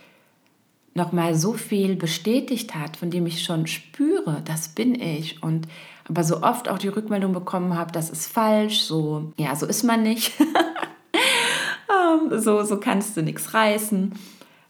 noch 0.95 1.11
mal 1.11 1.35
so 1.35 1.53
viel 1.53 1.95
bestätigt 1.95 2.73
hat, 2.73 2.97
von 2.97 3.11
dem 3.11 3.27
ich 3.27 3.43
schon 3.43 3.67
spüre, 3.67 4.41
das 4.45 4.69
bin 4.69 4.95
ich 4.99 5.43
und 5.43 5.67
aber 6.07 6.23
so 6.23 6.41
oft 6.41 6.69
auch 6.69 6.77
die 6.77 6.87
Rückmeldung 6.87 7.33
bekommen 7.33 7.75
habe, 7.75 7.91
das 7.91 8.09
ist 8.09 8.27
falsch, 8.27 8.81
so, 8.81 9.33
ja, 9.37 9.55
so 9.55 9.65
ist 9.65 9.83
man 9.83 10.01
nicht. 10.03 10.33
Ähm, 11.87 12.39
so, 12.39 12.63
so 12.63 12.79
kannst 12.79 13.15
du 13.15 13.21
nichts 13.21 13.53
reißen. 13.53 14.13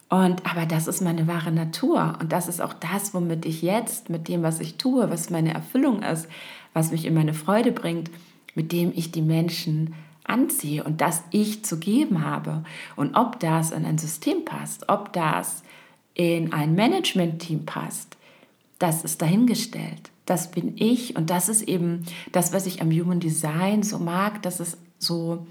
Und, 0.09 0.45
aber 0.45 0.65
das 0.65 0.87
ist 0.87 1.01
meine 1.01 1.27
wahre 1.27 1.51
Natur. 1.51 2.17
Und 2.19 2.31
das 2.31 2.47
ist 2.47 2.61
auch 2.61 2.73
das, 2.73 3.13
womit 3.13 3.45
ich 3.45 3.61
jetzt, 3.61 4.09
mit 4.09 4.27
dem, 4.27 4.43
was 4.43 4.59
ich 4.59 4.75
tue, 4.75 5.09
was 5.09 5.29
meine 5.29 5.53
Erfüllung 5.53 6.03
ist, 6.03 6.27
was 6.73 6.91
mich 6.91 7.05
in 7.05 7.13
meine 7.13 7.33
Freude 7.33 7.71
bringt, 7.71 8.11
mit 8.53 8.71
dem 8.71 8.91
ich 8.93 9.11
die 9.11 9.21
Menschen 9.21 9.95
anziehe 10.23 10.83
und 10.83 11.01
das 11.01 11.23
ich 11.31 11.63
zu 11.65 11.79
geben 11.79 12.25
habe. 12.25 12.63
Und 12.95 13.15
ob 13.15 13.39
das 13.39 13.71
in 13.71 13.85
ein 13.85 13.97
System 13.97 14.45
passt, 14.45 14.89
ob 14.89 15.13
das 15.13 15.63
in 16.15 16.51
ein 16.51 16.73
Management-Team 16.73 17.65
passt, 17.65 18.17
das 18.79 19.03
ist 19.03 19.21
dahingestellt 19.21 20.09
das 20.25 20.51
bin 20.51 20.73
ich 20.77 21.15
und 21.15 21.29
das 21.29 21.49
ist 21.49 21.61
eben 21.63 22.03
das, 22.31 22.51
was 22.53 22.65
ich 22.65 22.81
am 22.81 22.91
Human 22.91 23.19
Design 23.19 23.83
so 23.83 23.99
mag, 23.99 24.41
dass 24.41 24.59
es 24.59 24.77
so, 24.97 25.45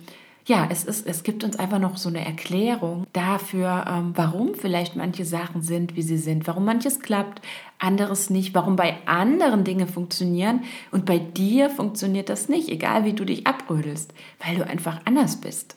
ja, 0.47 0.66
es, 0.71 0.85
ist, 0.85 1.06
es 1.06 1.23
gibt 1.23 1.44
uns 1.44 1.56
einfach 1.56 1.78
noch 1.78 1.97
so 1.97 2.09
eine 2.09 2.25
Erklärung 2.25 3.06
dafür, 3.12 3.85
ähm, 3.88 4.12
warum 4.14 4.54
vielleicht 4.54 4.97
manche 4.97 5.25
Sachen 5.25 5.62
sind, 5.62 5.97
wie 5.97 6.02
sie 6.02 6.18
sind, 6.18 6.47
warum 6.47 6.64
manches 6.64 7.00
klappt, 7.00 7.40
anderes 7.78 8.30
nicht, 8.30 8.54
warum 8.54 8.76
bei 8.76 8.97
anderen 9.06 9.64
Dinge 9.64 9.87
funktionieren 9.87 10.64
und 10.90 11.06
bei 11.06 11.18
dir 11.18 11.71
funktioniert 11.71 12.28
das 12.28 12.49
nicht, 12.49 12.68
egal 12.68 13.04
wie 13.04 13.12
du 13.12 13.25
dich 13.25 13.47
abrödelst, 13.47 14.12
weil 14.44 14.56
du 14.56 14.66
einfach 14.66 15.00
anders 15.04 15.37
bist. 15.37 15.76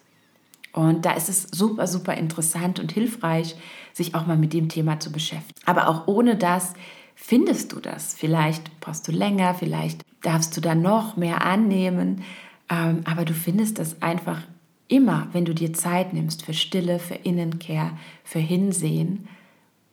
Und 0.77 1.05
da 1.05 1.13
ist 1.13 1.27
es 1.27 1.47
super, 1.51 1.87
super 1.87 2.13
interessant 2.13 2.79
und 2.79 2.91
hilfreich, 2.91 3.55
sich 3.93 4.13
auch 4.13 4.27
mal 4.27 4.37
mit 4.37 4.53
dem 4.53 4.69
Thema 4.69 4.99
zu 4.99 5.11
beschäftigen. 5.11 5.59
Aber 5.65 5.87
auch 5.87 6.05
ohne 6.05 6.35
das 6.35 6.73
findest 7.15 7.73
du 7.73 7.79
das. 7.79 8.13
Vielleicht 8.13 8.79
brauchst 8.79 9.07
du 9.07 9.11
länger, 9.11 9.55
vielleicht 9.55 10.03
darfst 10.21 10.55
du 10.55 10.61
da 10.61 10.75
noch 10.75 11.17
mehr 11.17 11.43
annehmen, 11.43 12.21
ähm, 12.69 13.01
aber 13.05 13.25
du 13.25 13.33
findest 13.33 13.79
das 13.79 14.03
einfach 14.03 14.43
immer, 14.87 15.29
wenn 15.31 15.45
du 15.45 15.55
dir 15.55 15.73
Zeit 15.73 16.13
nimmst 16.13 16.45
für 16.45 16.53
Stille, 16.53 16.99
für 16.99 17.15
Innenkehr, 17.15 17.97
für 18.23 18.37
Hinsehen, 18.37 19.27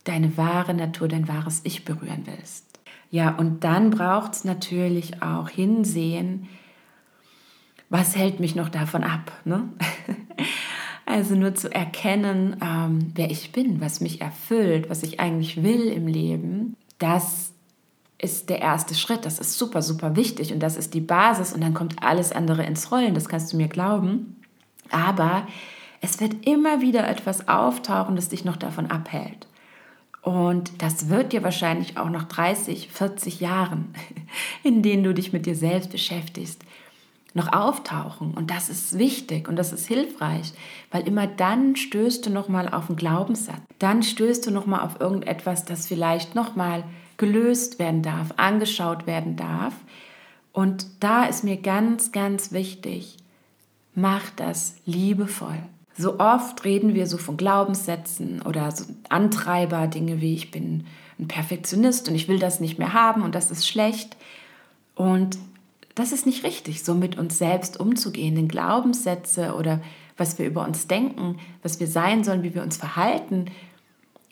deine 0.05 0.37
wahre 0.37 0.75
Natur, 0.75 1.09
dein 1.09 1.29
wahres 1.29 1.62
Ich 1.64 1.87
berühren 1.87 2.25
willst. 2.26 2.67
Ja, 3.11 3.35
und 3.35 3.64
dann 3.64 3.88
braucht 3.88 4.35
es 4.35 4.45
natürlich 4.45 5.23
auch 5.23 5.49
Hinsehen, 5.49 6.47
was 7.88 8.17
hält 8.17 8.38
mich 8.38 8.55
noch 8.55 8.69
davon 8.69 9.03
ab? 9.03 9.33
Ne? 9.47 9.67
Also 11.14 11.37
nur 11.37 11.54
zu 11.54 11.73
erkennen, 11.73 12.56
ähm, 12.61 13.12
wer 13.14 13.30
ich 13.30 13.52
bin, 13.52 13.80
was 13.80 14.00
mich 14.00 14.21
erfüllt, 14.21 14.90
was 14.90 15.04
ich 15.04 15.21
eigentlich 15.21 15.62
will 15.62 15.88
im 15.88 16.09
Leben 16.09 16.76
das 16.99 17.52
ist 18.18 18.49
der 18.49 18.61
erste 18.61 18.94
Schritt. 18.94 19.26
Das 19.26 19.38
ist 19.38 19.59
super, 19.59 19.83
super 19.83 20.16
wichtig 20.16 20.52
und 20.52 20.61
das 20.61 20.76
ist 20.76 20.94
die 20.94 21.00
Basis 21.00 21.52
und 21.52 21.61
dann 21.61 21.75
kommt 21.75 22.02
alles 22.02 22.33
andere 22.33 22.64
ins 22.64 22.90
Rollen, 22.90 23.14
das 23.14 23.28
kannst 23.28 23.52
du 23.52 23.56
mir 23.56 23.68
glauben. 23.68 24.42
Aber 24.90 25.47
es 26.00 26.21
wird 26.21 26.47
immer 26.47 26.80
wieder 26.80 27.09
etwas 27.09 27.49
auftauchen, 27.49 28.16
das 28.16 28.28
dich 28.28 28.44
noch 28.44 28.56
davon 28.56 28.90
abhält. 28.90 29.47
Und 30.23 30.83
das 30.83 31.11
wird 31.11 31.35
dir 31.35 31.42
wahrscheinlich 31.42 31.99
auch 31.99 32.09
nach 32.09 32.25
30, 32.25 32.88
40 32.88 33.40
Jahren, 33.40 33.94
in 34.62 34.83
denen 34.83 35.04
du 35.04 35.12
dich 35.12 35.35
mit 35.35 35.44
dir 35.44 35.54
selbst 35.54 35.90
beschäftigst, 35.90 36.64
noch 37.35 37.53
auftauchen. 37.53 38.33
Und 38.33 38.50
das 38.50 38.71
ist 38.71 38.97
wichtig 38.97 39.49
und 39.49 39.57
das 39.57 39.73
ist 39.73 39.87
hilfreich, 39.87 40.53
weil 40.91 41.07
immer 41.07 41.26
dann 41.26 41.76
stößt 41.76 42.25
du 42.25 42.31
nochmal 42.31 42.69
auf 42.69 42.88
einen 42.88 42.97
Glaubenssatz. 42.97 43.61
Dann 43.79 44.03
stößt 44.03 44.47
du 44.47 44.50
nochmal 44.50 44.81
auf 44.81 45.00
irgendetwas, 45.00 45.64
das 45.64 45.87
vielleicht 45.87 46.35
nochmal 46.35 46.85
gelöst 47.17 47.79
werden 47.79 48.03
darf, 48.03 48.35
angeschaut 48.37 49.07
werden 49.07 49.37
darf. 49.37 49.75
Und 50.53 50.87
da 51.00 51.25
ist 51.25 51.43
mir 51.43 51.57
ganz, 51.57 52.12
ganz 52.12 52.53
wichtig, 52.53 53.17
mach 53.95 54.31
das 54.31 54.76
liebevoll. 54.87 55.59
So 55.97 56.19
oft 56.19 56.64
reden 56.64 56.95
wir 56.95 57.07
so 57.07 57.19
von 57.19 57.37
Glaubenssätzen 57.37 58.43
oder 58.43 58.71
so 58.71 58.85
Antreiber, 59.09 59.87
Dinge 59.87 60.21
wie 60.21 60.35
ich 60.35 60.50
bin 60.50 60.87
ein 61.19 61.29
Perfektionist 61.29 62.09
und 62.09 62.14
ich 62.14 62.29
will 62.29 62.38
das 62.38 62.61
nicht 62.61 62.79
mehr 62.79 62.93
haben 62.93 63.23
und 63.23 63.35
das 63.35 63.50
ist 63.50 63.69
schlecht. 63.69 64.17
Und 64.97 65.38
das 65.95 66.13
ist 66.13 66.27
nicht 66.27 66.45
richtig, 66.45 66.83
so 66.83 66.95
mit 66.95 67.19
uns 67.19 67.39
selbst 67.39 67.79
umzugehen. 67.79 68.35
Denn 68.35 68.49
Glaubenssätze 68.49 69.55
oder 69.55 69.81
was 70.17 70.39
wir 70.39 70.47
über 70.47 70.65
uns 70.65 70.87
denken, 70.87 71.39
was 71.63 71.81
wir 71.81 71.87
sein 71.87 72.25
sollen, 72.25 72.43
wie 72.43 72.55
wir 72.55 72.63
uns 72.63 72.77
verhalten, 72.77 73.47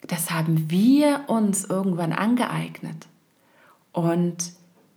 das 0.07 0.31
haben 0.31 0.71
wir 0.71 1.25
uns 1.28 1.64
irgendwann 1.64 2.12
angeeignet. 2.12 3.07
Und 3.92 4.52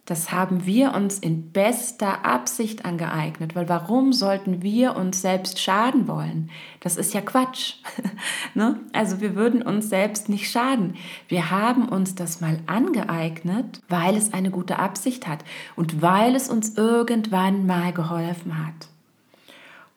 das 0.06 0.32
haben 0.32 0.68
wir 0.68 0.94
uns 0.94 1.18
in 1.18 1.52
bester 1.52 2.26
Absicht 2.26 2.86
angeeignet, 2.86 3.56
weil 3.56 3.68
warum 3.68 4.14
sollten 4.14 4.62
wir 4.62 4.96
uns 4.96 5.22
selbst 5.22 5.60
schaden 5.60 6.08
wollen? 6.08 6.52
Das 6.80 6.96
ist 6.96 7.16
ja 7.16 7.22
Quatsch. 7.22 7.78
ne? 8.54 8.80
Also 8.94 9.20
wir 9.20 9.36
würden 9.36 9.64
uns 9.64 9.90
selbst 9.90 10.30
nicht 10.30 10.52
schaden. 10.52 10.94
Wir 11.28 11.50
haben 11.50 11.90
uns 11.90 12.14
das 12.14 12.40
mal 12.40 12.60
angeeignet, 12.68 13.82
weil 13.90 14.16
es 14.16 14.32
eine 14.32 14.52
gute 14.52 14.78
Absicht 14.78 15.28
hat 15.28 15.44
und 15.76 16.04
weil 16.04 16.36
es 16.36 16.50
uns 16.50 16.78
irgendwann 16.78 17.66
mal 17.66 17.92
geholfen 17.92 18.64
hat. 18.64 18.88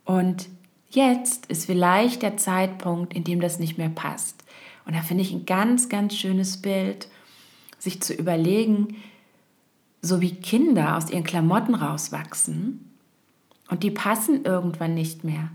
Und 0.06 0.48
jetzt 0.88 1.44
ist 1.46 1.66
vielleicht 1.66 2.22
der 2.22 2.38
Zeitpunkt, 2.38 3.12
in 3.12 3.24
dem 3.24 3.42
das 3.42 3.58
nicht 3.58 3.76
mehr 3.76 3.90
passt. 3.90 4.42
Und 4.86 4.96
da 4.96 5.02
finde 5.02 5.22
ich 5.22 5.32
ein 5.32 5.44
ganz, 5.44 5.90
ganz 5.90 6.16
schönes 6.16 6.62
Bild, 6.62 7.08
sich 7.78 8.00
zu 8.00 8.14
überlegen, 8.14 8.96
so 10.00 10.20
wie 10.20 10.34
Kinder 10.34 10.96
aus 10.96 11.10
ihren 11.10 11.24
Klamotten 11.24 11.74
rauswachsen 11.74 12.92
und 13.68 13.82
die 13.82 13.90
passen 13.90 14.44
irgendwann 14.44 14.94
nicht 14.94 15.24
mehr. 15.24 15.50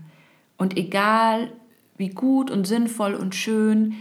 Und 0.56 0.76
egal 0.76 1.52
wie 1.96 2.10
gut 2.10 2.50
und 2.50 2.66
sinnvoll 2.66 3.14
und 3.14 3.34
schön 3.34 3.94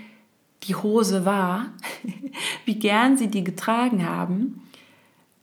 die 0.64 0.76
Hose 0.76 1.26
war, 1.26 1.68
wie 2.66 2.76
gern 2.76 3.18
sie 3.18 3.28
die 3.28 3.44
getragen 3.44 4.08
haben, 4.08 4.62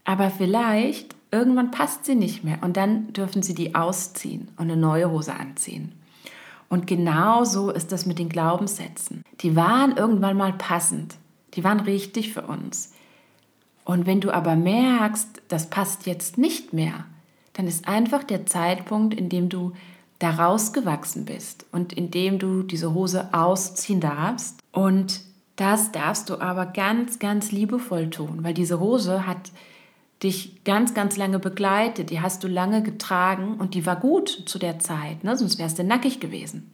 aber 0.05 0.31
vielleicht 0.31 1.15
irgendwann 1.31 1.71
passt 1.71 2.05
sie 2.05 2.15
nicht 2.15 2.43
mehr 2.43 2.59
und 2.63 2.77
dann 2.77 3.13
dürfen 3.13 3.43
sie 3.43 3.55
die 3.55 3.75
ausziehen 3.75 4.49
und 4.57 4.71
eine 4.71 4.77
neue 4.77 5.11
Hose 5.11 5.35
anziehen. 5.35 5.93
Und 6.69 6.87
genau 6.87 7.45
so 7.45 7.71
ist 7.71 7.93
das 7.93 8.07
mit 8.07 8.19
den 8.19 8.29
Glaubenssätzen. 8.29 9.25
Die 9.41 9.57
waren 9.57 9.97
irgendwann 9.97 10.37
mal 10.37 10.53
passend, 10.53 11.17
die 11.55 11.65
waren 11.65 11.81
richtig 11.81 12.33
für 12.33 12.43
uns. 12.43 12.93
Und 13.91 14.07
wenn 14.07 14.21
du 14.21 14.31
aber 14.31 14.55
merkst, 14.55 15.43
das 15.49 15.69
passt 15.69 16.07
jetzt 16.07 16.39
nicht 16.39 16.73
mehr, 16.73 17.07
dann 17.55 17.67
ist 17.67 17.89
einfach 17.89 18.23
der 18.23 18.47
Zeitpunkt, 18.47 19.15
in 19.15 19.29
dem 19.29 19.49
du 19.49 19.73
da 20.21 20.31
rausgewachsen 20.31 21.25
bist 21.25 21.67
und 21.73 21.93
in 21.93 22.13
dem 22.13 22.39
du 22.39 22.63
diese 22.63 22.95
Hose 22.95 23.35
ausziehen 23.35 23.99
darfst. 23.99 24.61
Und 24.71 25.23
das 25.57 25.91
darfst 25.91 26.31
du 26.31 26.41
aber 26.41 26.67
ganz, 26.67 27.19
ganz 27.19 27.51
liebevoll 27.51 28.11
tun, 28.11 28.45
weil 28.45 28.55
diese 28.55 28.79
Hose 28.79 29.27
hat 29.27 29.51
dich 30.23 30.63
ganz, 30.63 30.95
ganz 30.95 31.17
lange 31.17 31.41
begleitet, 31.41 32.11
die 32.11 32.21
hast 32.21 32.45
du 32.45 32.47
lange 32.47 32.85
getragen 32.85 33.57
und 33.59 33.75
die 33.75 33.87
war 33.87 33.97
gut 33.97 34.29
zu 34.47 34.61
der 34.61 34.79
Zeit, 34.79 35.25
ne? 35.25 35.37
sonst 35.37 35.59
wärst 35.59 35.81
du 35.81 35.83
nackig 35.83 36.21
gewesen. 36.21 36.71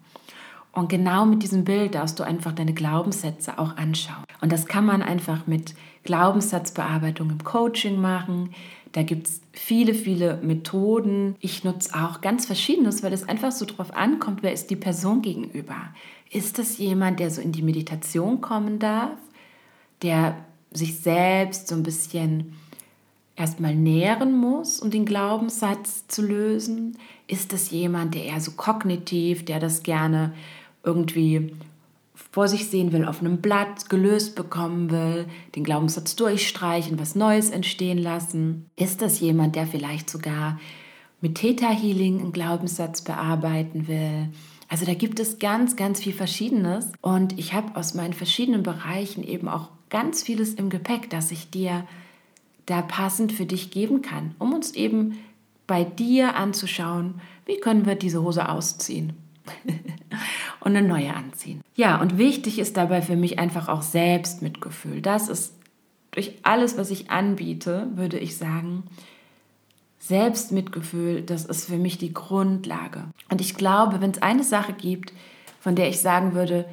Und 0.77 0.91
genau 0.91 1.25
mit 1.25 1.43
diesem 1.43 1.65
Bild 1.65 1.95
darfst 1.95 2.19
du 2.21 2.23
einfach 2.23 2.53
deine 2.53 2.75
Glaubenssätze 2.75 3.59
auch 3.59 3.79
anschauen. 3.79 4.25
Und 4.43 4.53
das 4.53 4.67
kann 4.67 4.85
man 4.85 5.01
einfach 5.01 5.47
mit 5.47 5.75
Glaubenssatzbearbeitung 6.05 7.31
im 7.31 7.43
Coaching 7.43 7.99
machen. 7.99 8.51
Da 8.93 9.03
gibt 9.03 9.27
es 9.27 9.41
viele, 9.53 9.95
viele 9.95 10.37
Methoden. 10.43 11.35
Ich 11.41 11.65
nutze 11.65 11.95
auch 11.95 12.21
ganz 12.21 12.45
Verschiedenes, 12.45 13.03
weil 13.03 13.15
es 13.15 13.27
einfach 13.27 13.53
so 13.53 13.65
drauf 13.65 13.97
ankommt, 13.97 14.43
wer 14.43 14.53
ist 14.53 14.69
die 14.69 14.77
Person 14.77 15.23
gegenüber. 15.23 15.77
Ist 16.31 16.59
das 16.59 16.77
jemand, 16.77 17.21
der 17.21 17.31
so 17.31 17.41
in 17.41 17.53
die 17.53 17.63
Meditation 17.63 18.43
kommen 18.43 18.79
darf, 18.79 19.17
der 20.03 20.37
sich 20.73 21.01
selbst 21.01 21.69
so 21.69 21.75
ein 21.75 21.85
bisschen 21.85 22.53
erstmal 23.35 23.75
nähren 23.75 24.37
muss, 24.37 24.81
um 24.81 24.91
den 24.91 25.07
Glaubenssatz 25.07 26.07
zu 26.07 26.21
lösen? 26.21 26.99
Ist 27.29 27.55
das 27.55 27.71
jemand, 27.71 28.15
der 28.15 28.27
eher 28.27 28.41
so 28.41 28.51
kognitiv, 28.51 29.47
der 29.47 29.59
das 29.59 29.83
gerne 29.83 30.35
irgendwie 30.87 31.53
vor 32.33 32.49
sich 32.49 32.69
sehen 32.69 32.93
will, 32.93 33.05
auf 33.05 33.21
einem 33.21 33.39
Blatt 33.39 33.91
gelöst 33.91 34.37
bekommen 34.37 34.91
will, 34.91 35.27
den 35.55 35.65
Glaubenssatz 35.65 36.17
durchstreichen, 36.17 36.99
was 36.99 37.15
Neues 37.15 37.51
entstehen 37.51 37.99
lassen? 37.99 38.71
Ist 38.77 39.03
das 39.03 39.21
jemand, 39.21 39.57
der 39.57 39.67
vielleicht 39.67 40.09
sogar 40.09 40.59
mit 41.21 41.35
Theta 41.37 41.69
Healing 41.69 42.21
einen 42.21 42.33
Glaubenssatz 42.33 43.03
bearbeiten 43.03 43.89
will? 43.89 44.29
Also 44.69 44.85
da 44.85 44.95
gibt 44.95 45.21
es 45.21 45.39
ganz, 45.39 45.77
ganz 45.77 46.01
viel 46.01 46.13
Verschiedenes 46.13 46.93
und 47.01 47.39
ich 47.39 47.53
habe 47.53 47.77
aus 47.77 47.95
meinen 47.95 48.15
verschiedenen 48.15 48.63
Bereichen 48.63 49.23
eben 49.23 49.49
auch 49.49 49.69
ganz 49.91 50.23
vieles 50.23 50.55
im 50.55 50.71
Gepäck, 50.71 51.11
das 51.11 51.31
ich 51.31 51.51
dir 51.51 51.87
da 52.67 52.83
passend 52.83 53.33
für 53.33 53.47
dich 53.47 53.71
geben 53.71 54.03
kann, 54.03 54.35
um 54.39 54.53
uns 54.53 54.73
eben 54.73 55.19
bei 55.67 55.85
dir 55.85 56.35
anzuschauen, 56.35 57.21
wie 57.45 57.59
können 57.59 57.87
wir 57.87 57.95
diese 57.95 58.23
Hose 58.23 58.49
ausziehen 58.49 59.13
und 60.61 60.77
eine 60.77 60.87
neue 60.87 61.15
anziehen. 61.15 61.61
Ja, 61.75 62.01
und 62.01 62.19
wichtig 62.19 62.59
ist 62.59 62.77
dabei 62.77 63.03
für 63.03 63.17
mich 63.17 63.39
einfach 63.39 63.69
auch 63.69 63.83
Selbstmitgefühl. 63.83 65.03
Das 65.03 65.29
ist 65.29 65.55
durch 66.11 66.33
alles, 66.43 66.79
was 66.79 66.91
ich 66.91 67.11
anbiete, 67.11 67.89
würde 67.95 68.19
ich 68.19 68.37
sagen, 68.37 68.85
Selbstmitgefühl, 69.99 71.23
das 71.23 71.45
ist 71.45 71.67
für 71.67 71.79
mich 71.79 71.99
die 71.99 72.15
Grundlage. 72.15 73.05
Und 73.29 73.41
ich 73.41 73.55
glaube, 73.55 74.01
wenn 74.01 74.13
es 74.13 74.23
eine 74.23 74.45
Sache 74.45 74.73
gibt, 74.73 75.13
von 75.61 75.75
der 75.75 75.89
ich 75.89 76.01
sagen 76.01 76.33
würde, 76.33 76.65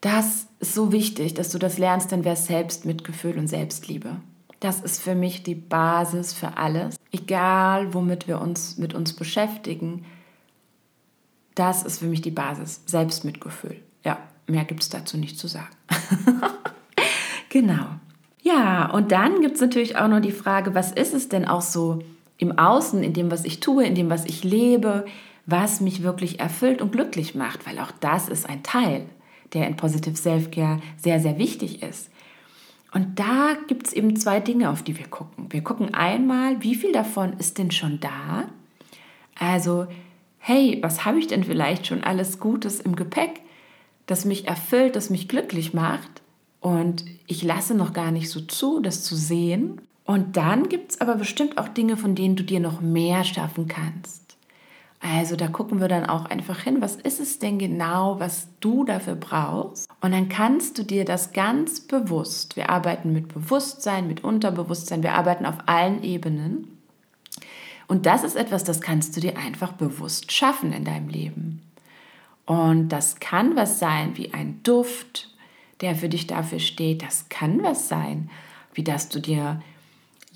das 0.00 0.46
ist 0.60 0.74
so 0.74 0.92
wichtig, 0.92 1.34
dass 1.34 1.50
du 1.50 1.58
das 1.58 1.76
lernst, 1.76 2.12
dann 2.12 2.24
wäre 2.24 2.34
es 2.34 2.46
Selbstmitgefühl 2.46 3.36
und 3.36 3.48
Selbstliebe. 3.48 4.16
Das 4.60 4.80
ist 4.80 5.02
für 5.02 5.14
mich 5.14 5.42
die 5.42 5.54
Basis 5.54 6.32
für 6.32 6.56
alles. 6.56 6.96
Egal, 7.12 7.92
womit 7.94 8.28
wir 8.28 8.40
uns 8.40 8.78
mit 8.78 8.94
uns 8.94 9.14
beschäftigen, 9.14 10.04
das 11.60 11.82
ist 11.82 11.98
für 11.98 12.06
mich 12.06 12.22
die 12.22 12.30
Basis. 12.30 12.80
Selbstmitgefühl. 12.86 13.76
Ja, 14.02 14.18
mehr 14.46 14.64
gibt 14.64 14.82
es 14.82 14.88
dazu 14.88 15.18
nicht 15.18 15.38
zu 15.38 15.46
sagen. 15.46 15.68
genau. 17.50 17.86
Ja, 18.42 18.90
und 18.90 19.12
dann 19.12 19.42
gibt 19.42 19.56
es 19.56 19.60
natürlich 19.60 19.96
auch 19.96 20.08
noch 20.08 20.20
die 20.20 20.32
Frage, 20.32 20.74
was 20.74 20.90
ist 20.90 21.12
es 21.12 21.28
denn 21.28 21.44
auch 21.44 21.60
so 21.60 21.98
im 22.38 22.58
Außen, 22.58 23.02
in 23.02 23.12
dem, 23.12 23.30
was 23.30 23.44
ich 23.44 23.60
tue, 23.60 23.84
in 23.84 23.94
dem, 23.94 24.08
was 24.08 24.24
ich 24.24 24.42
lebe, 24.42 25.04
was 25.44 25.82
mich 25.82 26.02
wirklich 26.02 26.40
erfüllt 26.40 26.80
und 26.80 26.92
glücklich 26.92 27.34
macht, 27.34 27.66
weil 27.66 27.78
auch 27.78 27.92
das 28.00 28.30
ist 28.30 28.48
ein 28.48 28.62
Teil, 28.62 29.04
der 29.52 29.66
in 29.66 29.76
Positive 29.76 30.16
Self-Care 30.16 30.80
sehr, 30.96 31.20
sehr 31.20 31.36
wichtig 31.36 31.82
ist. 31.82 32.08
Und 32.92 33.18
da 33.20 33.54
gibt 33.68 33.88
es 33.88 33.92
eben 33.92 34.16
zwei 34.16 34.40
Dinge, 34.40 34.70
auf 34.70 34.82
die 34.82 34.98
wir 34.98 35.06
gucken. 35.06 35.48
Wir 35.50 35.62
gucken 35.62 35.92
einmal, 35.92 36.62
wie 36.62 36.74
viel 36.74 36.92
davon 36.92 37.34
ist 37.34 37.58
denn 37.58 37.70
schon 37.70 38.00
da? 38.00 38.48
Also, 39.38 39.86
hey, 40.40 40.78
was 40.82 41.04
habe 41.04 41.18
ich 41.18 41.28
denn 41.28 41.44
vielleicht 41.44 41.86
schon 41.86 42.02
alles 42.02 42.40
Gutes 42.40 42.80
im 42.80 42.96
Gepäck, 42.96 43.40
das 44.06 44.24
mich 44.24 44.48
erfüllt, 44.48 44.96
das 44.96 45.10
mich 45.10 45.28
glücklich 45.28 45.72
macht? 45.72 46.22
Und 46.60 47.04
ich 47.26 47.42
lasse 47.42 47.74
noch 47.74 47.92
gar 47.92 48.10
nicht 48.10 48.28
so 48.28 48.40
zu, 48.40 48.80
das 48.80 49.04
zu 49.04 49.14
sehen. 49.14 49.80
Und 50.04 50.36
dann 50.36 50.68
gibt 50.68 50.92
es 50.92 51.00
aber 51.00 51.14
bestimmt 51.14 51.56
auch 51.56 51.68
Dinge, 51.68 51.96
von 51.96 52.14
denen 52.14 52.36
du 52.36 52.42
dir 52.42 52.60
noch 52.60 52.80
mehr 52.80 53.22
schaffen 53.22 53.68
kannst. 53.68 54.36
Also 55.00 55.34
da 55.34 55.48
gucken 55.48 55.80
wir 55.80 55.88
dann 55.88 56.04
auch 56.04 56.26
einfach 56.26 56.60
hin, 56.60 56.82
was 56.82 56.96
ist 56.96 57.20
es 57.20 57.38
denn 57.38 57.58
genau, 57.58 58.20
was 58.20 58.48
du 58.60 58.84
dafür 58.84 59.14
brauchst? 59.14 59.88
Und 60.02 60.12
dann 60.12 60.28
kannst 60.28 60.78
du 60.78 60.82
dir 60.82 61.06
das 61.06 61.32
ganz 61.32 61.80
bewusst, 61.80 62.56
wir 62.56 62.68
arbeiten 62.68 63.12
mit 63.12 63.28
Bewusstsein, 63.32 64.06
mit 64.08 64.24
Unterbewusstsein, 64.24 65.02
wir 65.02 65.14
arbeiten 65.14 65.46
auf 65.46 65.56
allen 65.66 66.02
Ebenen. 66.02 66.79
Und 67.90 68.06
das 68.06 68.22
ist 68.22 68.36
etwas, 68.36 68.62
das 68.62 68.80
kannst 68.80 69.16
du 69.16 69.20
dir 69.20 69.36
einfach 69.36 69.72
bewusst 69.72 70.30
schaffen 70.30 70.72
in 70.72 70.84
deinem 70.84 71.08
Leben. 71.08 71.60
Und 72.46 72.90
das 72.90 73.18
kann 73.18 73.56
was 73.56 73.80
sein 73.80 74.16
wie 74.16 74.32
ein 74.32 74.62
Duft, 74.62 75.34
der 75.80 75.96
für 75.96 76.08
dich 76.08 76.28
dafür 76.28 76.60
steht. 76.60 77.02
Das 77.02 77.28
kann 77.30 77.64
was 77.64 77.88
sein, 77.88 78.30
wie 78.74 78.84
dass 78.84 79.08
du 79.08 79.18
dir 79.18 79.60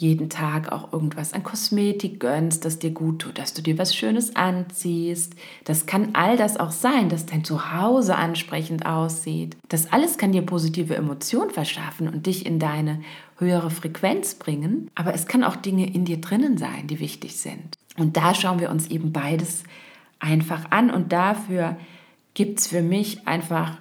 jeden 0.05 0.29
Tag 0.29 0.71
auch 0.71 0.93
irgendwas 0.93 1.33
an 1.33 1.43
Kosmetik 1.43 2.21
gönnst, 2.21 2.65
das 2.65 2.79
dir 2.79 2.91
gut 2.91 3.21
tut, 3.21 3.39
dass 3.39 3.55
du 3.55 3.63
dir 3.63 3.79
was 3.79 3.97
Schönes 3.97 4.37
anziehst. 4.37 5.35
Das 5.65 5.87
kann 5.87 6.11
all 6.13 6.37
das 6.37 6.59
auch 6.59 6.71
sein, 6.71 7.09
dass 7.09 7.25
dein 7.25 7.43
Zuhause 7.43 8.15
ansprechend 8.15 8.85
aussieht. 8.85 9.57
Das 9.69 9.93
alles 9.93 10.19
kann 10.19 10.33
dir 10.33 10.43
positive 10.43 10.95
Emotionen 10.95 11.51
verschaffen 11.51 12.09
und 12.09 12.27
dich 12.27 12.45
in 12.45 12.59
deine 12.59 13.01
höhere 13.39 13.71
Frequenz 13.71 14.35
bringen. 14.35 14.91
Aber 14.95 15.15
es 15.15 15.27
kann 15.27 15.43
auch 15.43 15.57
Dinge 15.57 15.93
in 15.93 16.05
dir 16.05 16.21
drinnen 16.21 16.59
sein, 16.59 16.87
die 16.87 17.01
wichtig 17.01 17.37
sind. 17.37 17.75
Und 17.97 18.17
da 18.17 18.35
schauen 18.35 18.61
wir 18.61 18.71
uns 18.71 18.89
eben 18.89 19.13
beides 19.13 19.65
einfach 20.21 20.71
an. 20.71 20.91
Und 20.91 21.13
dafür 21.13 21.77
gibt 22.35 22.61
es 22.61 22.67
für 22.67 22.83
mich 22.83 23.27
einfach 23.27 23.79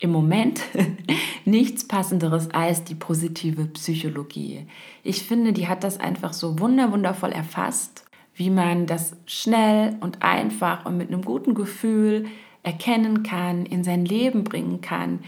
im 0.00 0.10
Moment 0.10 0.60
nichts 1.44 1.86
Passenderes 1.86 2.50
als 2.50 2.84
die 2.84 2.94
positive 2.94 3.66
Psychologie. 3.66 4.66
Ich 5.02 5.22
finde, 5.22 5.52
die 5.52 5.68
hat 5.68 5.84
das 5.84 5.98
einfach 5.98 6.32
so 6.32 6.58
wunderwundervoll 6.58 7.32
erfasst, 7.32 8.04
wie 8.34 8.50
man 8.50 8.86
das 8.86 9.16
schnell 9.26 9.96
und 10.00 10.22
einfach 10.22 10.86
und 10.86 10.96
mit 10.96 11.08
einem 11.08 11.22
guten 11.22 11.54
Gefühl 11.54 12.26
erkennen 12.62 13.22
kann, 13.22 13.66
in 13.66 13.82
sein 13.82 14.04
Leben 14.04 14.44
bringen 14.44 14.80
kann. 14.80 15.20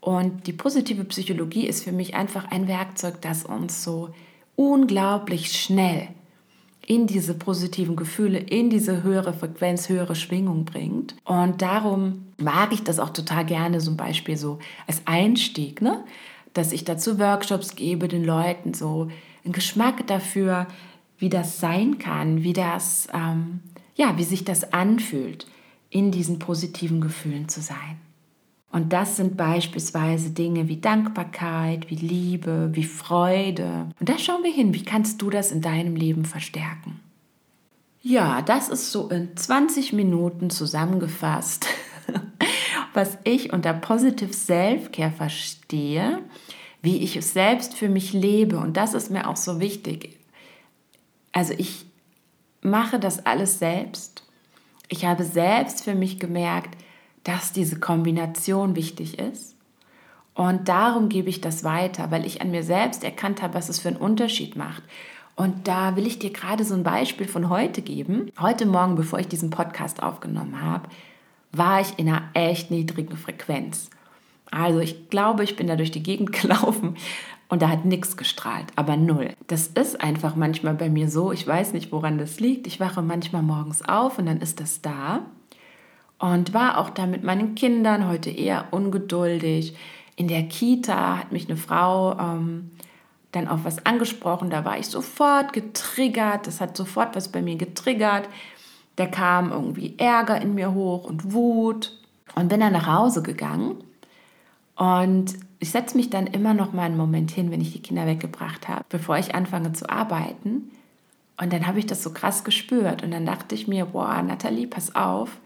Und 0.00 0.46
die 0.46 0.52
positive 0.52 1.04
Psychologie 1.04 1.66
ist 1.66 1.84
für 1.84 1.92
mich 1.92 2.14
einfach 2.14 2.50
ein 2.50 2.68
Werkzeug, 2.68 3.20
das 3.20 3.44
uns 3.44 3.84
so 3.84 4.10
unglaublich 4.56 5.52
schnell 5.52 6.08
in 6.86 7.06
diese 7.06 7.34
positiven 7.34 7.96
Gefühle, 7.96 8.38
in 8.38 8.70
diese 8.70 9.02
höhere 9.02 9.32
Frequenz, 9.32 9.88
höhere 9.88 10.14
Schwingung 10.14 10.64
bringt. 10.64 11.14
Und 11.24 11.62
darum 11.62 12.26
mag 12.38 12.72
ich 12.72 12.82
das 12.82 12.98
auch 12.98 13.10
total 13.10 13.44
gerne, 13.44 13.78
zum 13.78 13.96
Beispiel 13.96 14.36
so 14.36 14.58
als 14.86 15.02
Einstieg, 15.06 15.80
ne? 15.80 16.04
dass 16.52 16.72
ich 16.72 16.84
dazu 16.84 17.18
Workshops 17.18 17.74
gebe, 17.74 18.08
den 18.08 18.24
Leuten 18.24 18.74
so 18.74 19.08
einen 19.44 19.52
Geschmack 19.52 20.06
dafür, 20.06 20.66
wie 21.18 21.28
das 21.28 21.58
sein 21.58 21.98
kann, 21.98 22.42
wie 22.42 22.52
das, 22.52 23.08
ähm, 23.12 23.60
ja, 23.96 24.16
wie 24.18 24.24
sich 24.24 24.44
das 24.44 24.72
anfühlt, 24.72 25.46
in 25.90 26.10
diesen 26.10 26.38
positiven 26.38 27.00
Gefühlen 27.00 27.48
zu 27.48 27.60
sein. 27.60 28.00
Und 28.74 28.92
das 28.92 29.14
sind 29.16 29.36
beispielsweise 29.36 30.30
Dinge 30.30 30.66
wie 30.66 30.78
Dankbarkeit, 30.78 31.90
wie 31.90 31.94
Liebe, 31.94 32.70
wie 32.72 32.82
Freude. 32.82 33.86
Und 34.00 34.08
da 34.08 34.18
schauen 34.18 34.42
wir 34.42 34.52
hin, 34.52 34.74
wie 34.74 34.82
kannst 34.82 35.22
du 35.22 35.30
das 35.30 35.52
in 35.52 35.60
deinem 35.60 35.94
Leben 35.94 36.24
verstärken? 36.24 36.98
Ja, 38.02 38.42
das 38.42 38.68
ist 38.68 38.90
so 38.90 39.08
in 39.10 39.36
20 39.36 39.92
Minuten 39.92 40.50
zusammengefasst, 40.50 41.68
was 42.94 43.16
ich 43.22 43.52
unter 43.52 43.74
Positive 43.74 44.32
Self-Care 44.32 45.12
verstehe, 45.12 46.18
wie 46.82 46.96
ich 46.96 47.14
es 47.14 47.32
selbst 47.32 47.74
für 47.74 47.88
mich 47.88 48.12
lebe. 48.12 48.58
Und 48.58 48.76
das 48.76 48.92
ist 48.92 49.08
mir 49.08 49.28
auch 49.28 49.36
so 49.36 49.60
wichtig. 49.60 50.18
Also 51.30 51.54
ich 51.56 51.86
mache 52.60 52.98
das 52.98 53.24
alles 53.24 53.60
selbst. 53.60 54.24
Ich 54.88 55.04
habe 55.04 55.22
selbst 55.22 55.84
für 55.84 55.94
mich 55.94 56.18
gemerkt, 56.18 56.76
dass 57.24 57.52
diese 57.52 57.80
Kombination 57.80 58.76
wichtig 58.76 59.18
ist. 59.18 59.56
Und 60.34 60.68
darum 60.68 61.08
gebe 61.08 61.28
ich 61.28 61.40
das 61.40 61.64
weiter, 61.64 62.10
weil 62.10 62.26
ich 62.26 62.40
an 62.40 62.50
mir 62.50 62.62
selbst 62.62 63.04
erkannt 63.04 63.42
habe, 63.42 63.54
was 63.54 63.68
es 63.68 63.78
für 63.78 63.88
einen 63.88 63.96
Unterschied 63.96 64.56
macht. 64.56 64.82
Und 65.36 65.66
da 65.66 65.96
will 65.96 66.06
ich 66.06 66.18
dir 66.18 66.30
gerade 66.30 66.64
so 66.64 66.74
ein 66.74 66.82
Beispiel 66.82 67.26
von 67.26 67.48
heute 67.48 67.82
geben. 67.82 68.30
Heute 68.38 68.66
Morgen, 68.66 68.94
bevor 68.94 69.18
ich 69.18 69.28
diesen 69.28 69.50
Podcast 69.50 70.02
aufgenommen 70.02 70.60
habe, 70.60 70.88
war 71.52 71.80
ich 71.80 71.98
in 71.98 72.08
einer 72.08 72.22
echt 72.34 72.70
niedrigen 72.70 73.16
Frequenz. 73.16 73.90
Also 74.50 74.80
ich 74.80 75.10
glaube, 75.10 75.42
ich 75.42 75.56
bin 75.56 75.66
da 75.66 75.76
durch 75.76 75.90
die 75.90 76.02
Gegend 76.02 76.32
gelaufen 76.40 76.96
und 77.48 77.62
da 77.62 77.68
hat 77.68 77.84
nichts 77.84 78.16
gestrahlt, 78.16 78.66
aber 78.76 78.96
null. 78.96 79.34
Das 79.46 79.68
ist 79.68 80.00
einfach 80.00 80.36
manchmal 80.36 80.74
bei 80.74 80.88
mir 80.88 81.08
so. 81.08 81.32
Ich 81.32 81.46
weiß 81.46 81.72
nicht, 81.72 81.90
woran 81.92 82.18
das 82.18 82.40
liegt. 82.40 82.66
Ich 82.66 82.80
wache 82.80 83.02
manchmal 83.02 83.42
morgens 83.42 83.82
auf 83.82 84.18
und 84.18 84.26
dann 84.26 84.40
ist 84.40 84.60
das 84.60 84.82
da. 84.82 85.22
Und 86.18 86.54
war 86.54 86.78
auch 86.78 86.90
da 86.90 87.06
mit 87.06 87.24
meinen 87.24 87.54
Kindern 87.54 88.08
heute 88.08 88.30
eher 88.30 88.68
ungeduldig. 88.70 89.76
In 90.16 90.28
der 90.28 90.44
Kita 90.44 91.18
hat 91.18 91.32
mich 91.32 91.48
eine 91.48 91.56
Frau 91.56 92.18
ähm, 92.18 92.70
dann 93.32 93.48
auf 93.48 93.64
was 93.64 93.84
angesprochen. 93.84 94.50
Da 94.50 94.64
war 94.64 94.78
ich 94.78 94.86
sofort 94.86 95.52
getriggert. 95.52 96.46
Das 96.46 96.60
hat 96.60 96.76
sofort 96.76 97.16
was 97.16 97.28
bei 97.28 97.42
mir 97.42 97.56
getriggert. 97.56 98.28
Da 98.96 99.06
kam 99.06 99.50
irgendwie 99.50 99.94
Ärger 99.98 100.40
in 100.40 100.54
mir 100.54 100.72
hoch 100.72 101.04
und 101.04 101.32
Wut. 101.32 101.98
Und 102.34 102.48
bin 102.48 102.60
dann 102.60 102.72
nach 102.72 102.86
Hause 102.86 103.22
gegangen. 103.22 103.76
Und 104.76 105.34
ich 105.60 105.70
setze 105.70 105.96
mich 105.96 106.10
dann 106.10 106.26
immer 106.26 106.52
noch 106.52 106.72
mal 106.72 106.82
einen 106.82 106.96
Moment 106.96 107.30
hin, 107.30 107.50
wenn 107.50 107.60
ich 107.60 107.72
die 107.72 107.82
Kinder 107.82 108.06
weggebracht 108.06 108.68
habe, 108.68 108.84
bevor 108.88 109.18
ich 109.18 109.34
anfange 109.34 109.72
zu 109.72 109.88
arbeiten. 109.88 110.70
Und 111.40 111.52
dann 111.52 111.66
habe 111.66 111.78
ich 111.78 111.86
das 111.86 112.02
so 112.02 112.12
krass 112.12 112.44
gespürt. 112.44 113.02
Und 113.02 113.10
dann 113.10 113.26
dachte 113.26 113.54
ich 113.54 113.68
mir, 113.68 113.86
boah, 113.86 114.22
Nathalie, 114.22 114.66
pass 114.66 114.94
auf, 114.94 115.38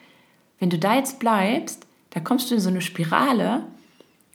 wenn 0.58 0.70
du 0.70 0.78
da 0.78 0.96
jetzt 0.96 1.18
bleibst, 1.18 1.86
da 2.10 2.20
kommst 2.20 2.50
du 2.50 2.54
in 2.54 2.60
so 2.60 2.68
eine 2.68 2.80
Spirale 2.80 3.64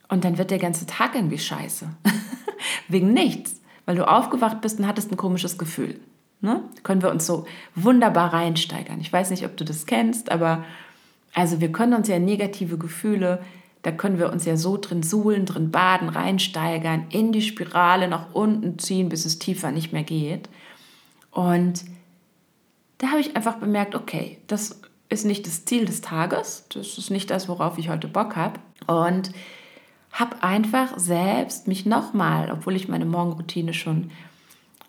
und 0.08 0.24
dann 0.24 0.38
wird 0.38 0.52
der 0.52 0.60
ganze 0.60 0.86
Tag 0.86 1.16
irgendwie 1.16 1.40
scheiße. 1.40 1.90
Wegen 2.88 3.14
nichts, 3.14 3.62
weil 3.86 3.96
du 3.96 4.08
aufgewacht 4.08 4.62
bist 4.62 4.80
und 4.80 4.88
hattest 4.88 5.12
ein 5.12 5.18
komisches 5.18 5.58
Gefühl. 5.58 6.00
Ne? 6.42 6.62
Können 6.84 7.02
wir 7.02 7.10
uns 7.10 7.26
so 7.26 7.46
wunderbar 7.76 8.34
reinsteigern. 8.34 9.00
Ich 9.00 9.12
weiß 9.12 9.30
nicht, 9.30 9.46
ob 9.46 9.58
du 9.58 9.66
das 9.66 9.86
kennst, 9.86 10.32
aber 10.32 10.64
also 11.34 11.62
wir 11.62 11.72
können 11.72 11.94
uns 11.94 12.08
ja 12.08 12.20
negative 12.20 12.78
Gefühle, 12.78 13.42
da 13.82 13.92
können 13.92 14.18
wir 14.18 14.32
uns 14.32 14.46
ja 14.46 14.56
so 14.56 14.78
drin 14.78 15.04
suhlen, 15.04 15.46
drin 15.46 15.72
baden, 15.72 16.10
reinsteigern, 16.10 17.08
in 17.10 17.32
die 17.32 17.42
Spirale 17.42 18.08
nach 18.08 18.34
unten 18.34 18.80
ziehen, 18.80 19.10
bis 19.10 19.26
es 19.26 19.40
tiefer 19.40 19.72
nicht 19.72 19.92
mehr 19.92 20.04
geht. 20.04 20.48
Und 21.32 21.84
da 23.00 23.08
habe 23.08 23.20
ich 23.20 23.36
einfach 23.36 23.56
bemerkt, 23.56 23.96
okay, 23.96 24.38
das 24.48 24.82
ist 25.14 25.26
nicht 25.26 25.48
das 25.48 25.66
Ziel 25.66 25.86
des 25.86 26.02
Tages, 26.02 26.66
das 26.74 26.98
ist 26.98 27.10
nicht 27.10 27.30
das, 27.30 27.48
worauf 27.48 27.78
ich 27.78 27.90
heute 27.90 28.08
Bock 28.08 28.36
habe. 28.36 28.60
Und 28.88 29.32
habe 30.12 30.44
einfach 30.44 30.98
selbst 30.98 31.68
mich 31.68 31.86
nochmal, 31.86 32.52
obwohl 32.52 32.76
ich 32.76 32.88
meine 32.88 33.06
Morgenroutine 33.06 33.74
schon 33.74 34.12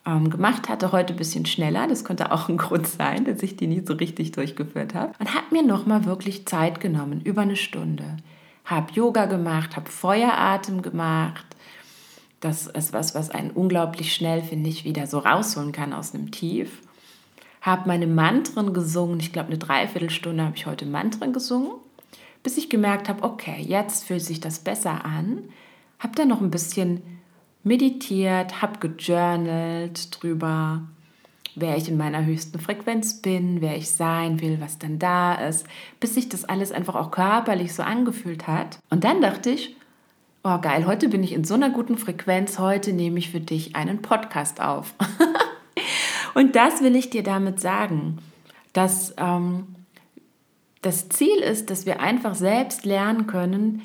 ähm, 0.06 0.28
gemacht 0.28 0.68
hatte, 0.68 0.92
heute 0.92 1.14
ein 1.14 1.16
bisschen 1.16 1.46
schneller, 1.46 1.86
das 1.88 2.04
könnte 2.04 2.30
auch 2.30 2.48
ein 2.48 2.58
Grund 2.58 2.86
sein, 2.86 3.24
dass 3.24 3.42
ich 3.42 3.56
die 3.56 3.66
nie 3.66 3.82
so 3.84 3.94
richtig 3.94 4.32
durchgeführt 4.32 4.94
habe, 4.94 5.12
und 5.18 5.34
habe 5.34 5.46
mir 5.50 5.62
nochmal 5.62 6.04
wirklich 6.04 6.46
Zeit 6.46 6.80
genommen, 6.80 7.22
über 7.22 7.42
eine 7.42 7.56
Stunde. 7.56 8.16
Habe 8.66 8.92
Yoga 8.92 9.26
gemacht, 9.26 9.76
habe 9.76 9.90
Feueratem 9.90 10.82
gemacht. 10.82 11.44
Das 12.40 12.66
ist 12.66 12.92
was, 12.92 13.14
was 13.14 13.30
einen 13.30 13.50
unglaublich 13.50 14.14
schnell, 14.14 14.42
finde 14.42 14.68
ich, 14.68 14.84
wieder 14.84 15.06
so 15.06 15.18
rausholen 15.18 15.72
kann 15.72 15.92
aus 15.92 16.14
einem 16.14 16.30
Tief. 16.30 16.82
Habe 17.64 17.88
meine 17.88 18.06
Mantren 18.06 18.72
gesungen. 18.72 19.20
Ich 19.20 19.32
glaube, 19.32 19.48
eine 19.48 19.58
Dreiviertelstunde 19.58 20.44
habe 20.44 20.56
ich 20.56 20.66
heute 20.66 20.86
Mantren 20.86 21.32
gesungen 21.32 21.72
bis 22.44 22.58
ich 22.58 22.70
gemerkt 22.70 23.08
habe, 23.08 23.24
okay, 23.24 23.56
jetzt 23.58 24.04
fühlt 24.04 24.22
sich 24.22 24.38
das 24.38 24.60
besser 24.60 25.04
an. 25.04 25.48
Habe 25.98 26.14
dann 26.14 26.28
noch 26.28 26.40
ein 26.40 26.50
bisschen 26.50 27.02
meditiert, 27.64 28.60
habe 28.62 28.78
gejournalt 28.78 30.22
drüber, 30.22 30.82
wer 31.56 31.76
ich 31.76 31.88
in 31.88 31.96
meiner 31.96 32.24
höchsten 32.24 32.60
Frequenz 32.60 33.22
bin, 33.22 33.62
wer 33.62 33.76
ich 33.76 33.90
sein 33.90 34.42
will, 34.42 34.60
was 34.60 34.78
dann 34.78 34.98
da 34.98 35.34
ist, 35.34 35.66
bis 35.98 36.14
sich 36.14 36.28
das 36.28 36.44
alles 36.44 36.70
einfach 36.70 36.94
auch 36.94 37.10
körperlich 37.10 37.72
so 37.72 37.82
angefühlt 37.82 38.46
hat. 38.46 38.78
Und 38.90 39.04
dann 39.04 39.22
dachte 39.22 39.50
ich, 39.50 39.74
oh 40.42 40.58
geil, 40.58 40.84
heute 40.86 41.08
bin 41.08 41.22
ich 41.22 41.32
in 41.32 41.44
so 41.44 41.54
einer 41.54 41.70
guten 41.70 41.96
Frequenz, 41.96 42.58
heute 42.58 42.92
nehme 42.92 43.18
ich 43.18 43.30
für 43.30 43.40
dich 43.40 43.74
einen 43.74 44.02
Podcast 44.02 44.60
auf. 44.60 44.94
Und 46.34 46.56
das 46.56 46.82
will 46.82 46.96
ich 46.96 47.10
dir 47.10 47.22
damit 47.22 47.60
sagen, 47.60 48.18
dass 48.72 49.14
ähm, 49.16 49.66
das 50.82 51.08
Ziel 51.08 51.38
ist, 51.38 51.70
dass 51.70 51.86
wir 51.86 52.00
einfach 52.00 52.34
selbst 52.34 52.84
lernen 52.84 53.26
können, 53.26 53.82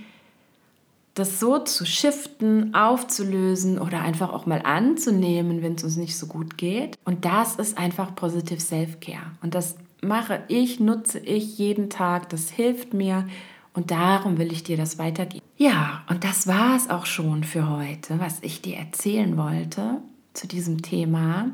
das 1.14 1.40
so 1.40 1.60
zu 1.60 1.86
shiften, 1.86 2.74
aufzulösen 2.74 3.80
oder 3.80 4.02
einfach 4.02 4.32
auch 4.32 4.46
mal 4.46 4.62
anzunehmen, 4.64 5.62
wenn 5.62 5.76
es 5.76 5.84
uns 5.84 5.98
nicht 5.98 6.18
so 6.18 6.28
gut 6.28 6.58
geht. 6.58 6.98
Und 7.04 7.26
das 7.26 7.56
ist 7.56 7.78
einfach 7.78 8.16
Positive 8.16 8.60
Self-Care. 8.60 9.32
Und 9.42 9.54
das 9.54 9.76
mache 10.02 10.44
ich, 10.48 10.80
nutze 10.80 11.20
ich 11.20 11.58
jeden 11.58 11.90
Tag. 11.90 12.30
Das 12.30 12.50
hilft 12.50 12.94
mir. 12.94 13.28
Und 13.74 13.92
darum 13.92 14.38
will 14.38 14.52
ich 14.52 14.64
dir 14.64 14.78
das 14.78 14.98
weitergeben. 14.98 15.46
Ja, 15.58 16.04
und 16.10 16.24
das 16.24 16.48
war 16.48 16.76
es 16.76 16.90
auch 16.90 17.06
schon 17.06 17.44
für 17.44 17.70
heute, 17.70 18.20
was 18.20 18.40
ich 18.42 18.62
dir 18.62 18.78
erzählen 18.78 19.38
wollte 19.38 19.98
zu 20.34 20.48
diesem 20.48 20.82
Thema. 20.82 21.52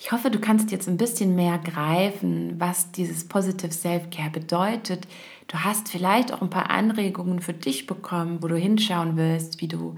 Ich 0.00 0.12
hoffe, 0.12 0.30
du 0.30 0.38
kannst 0.38 0.70
jetzt 0.70 0.88
ein 0.88 0.96
bisschen 0.96 1.34
mehr 1.34 1.58
greifen, 1.58 2.54
was 2.58 2.92
dieses 2.92 3.26
Positive 3.26 3.72
Self-Care 3.72 4.30
bedeutet. 4.30 5.08
Du 5.48 5.58
hast 5.58 5.88
vielleicht 5.88 6.32
auch 6.32 6.40
ein 6.40 6.50
paar 6.50 6.70
Anregungen 6.70 7.40
für 7.40 7.52
dich 7.52 7.86
bekommen, 7.86 8.40
wo 8.40 8.46
du 8.46 8.56
hinschauen 8.56 9.16
willst, 9.16 9.60
wie 9.60 9.66
du 9.66 9.96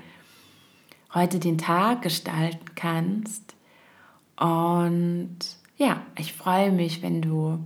heute 1.12 1.38
den 1.38 1.58
Tag 1.58 2.00
gestalten 2.00 2.64
kannst. 2.74 3.54
Und 4.38 5.36
ja, 5.76 6.00
ich 6.18 6.32
freue 6.32 6.72
mich, 6.72 7.02
wenn 7.02 7.20
du 7.20 7.58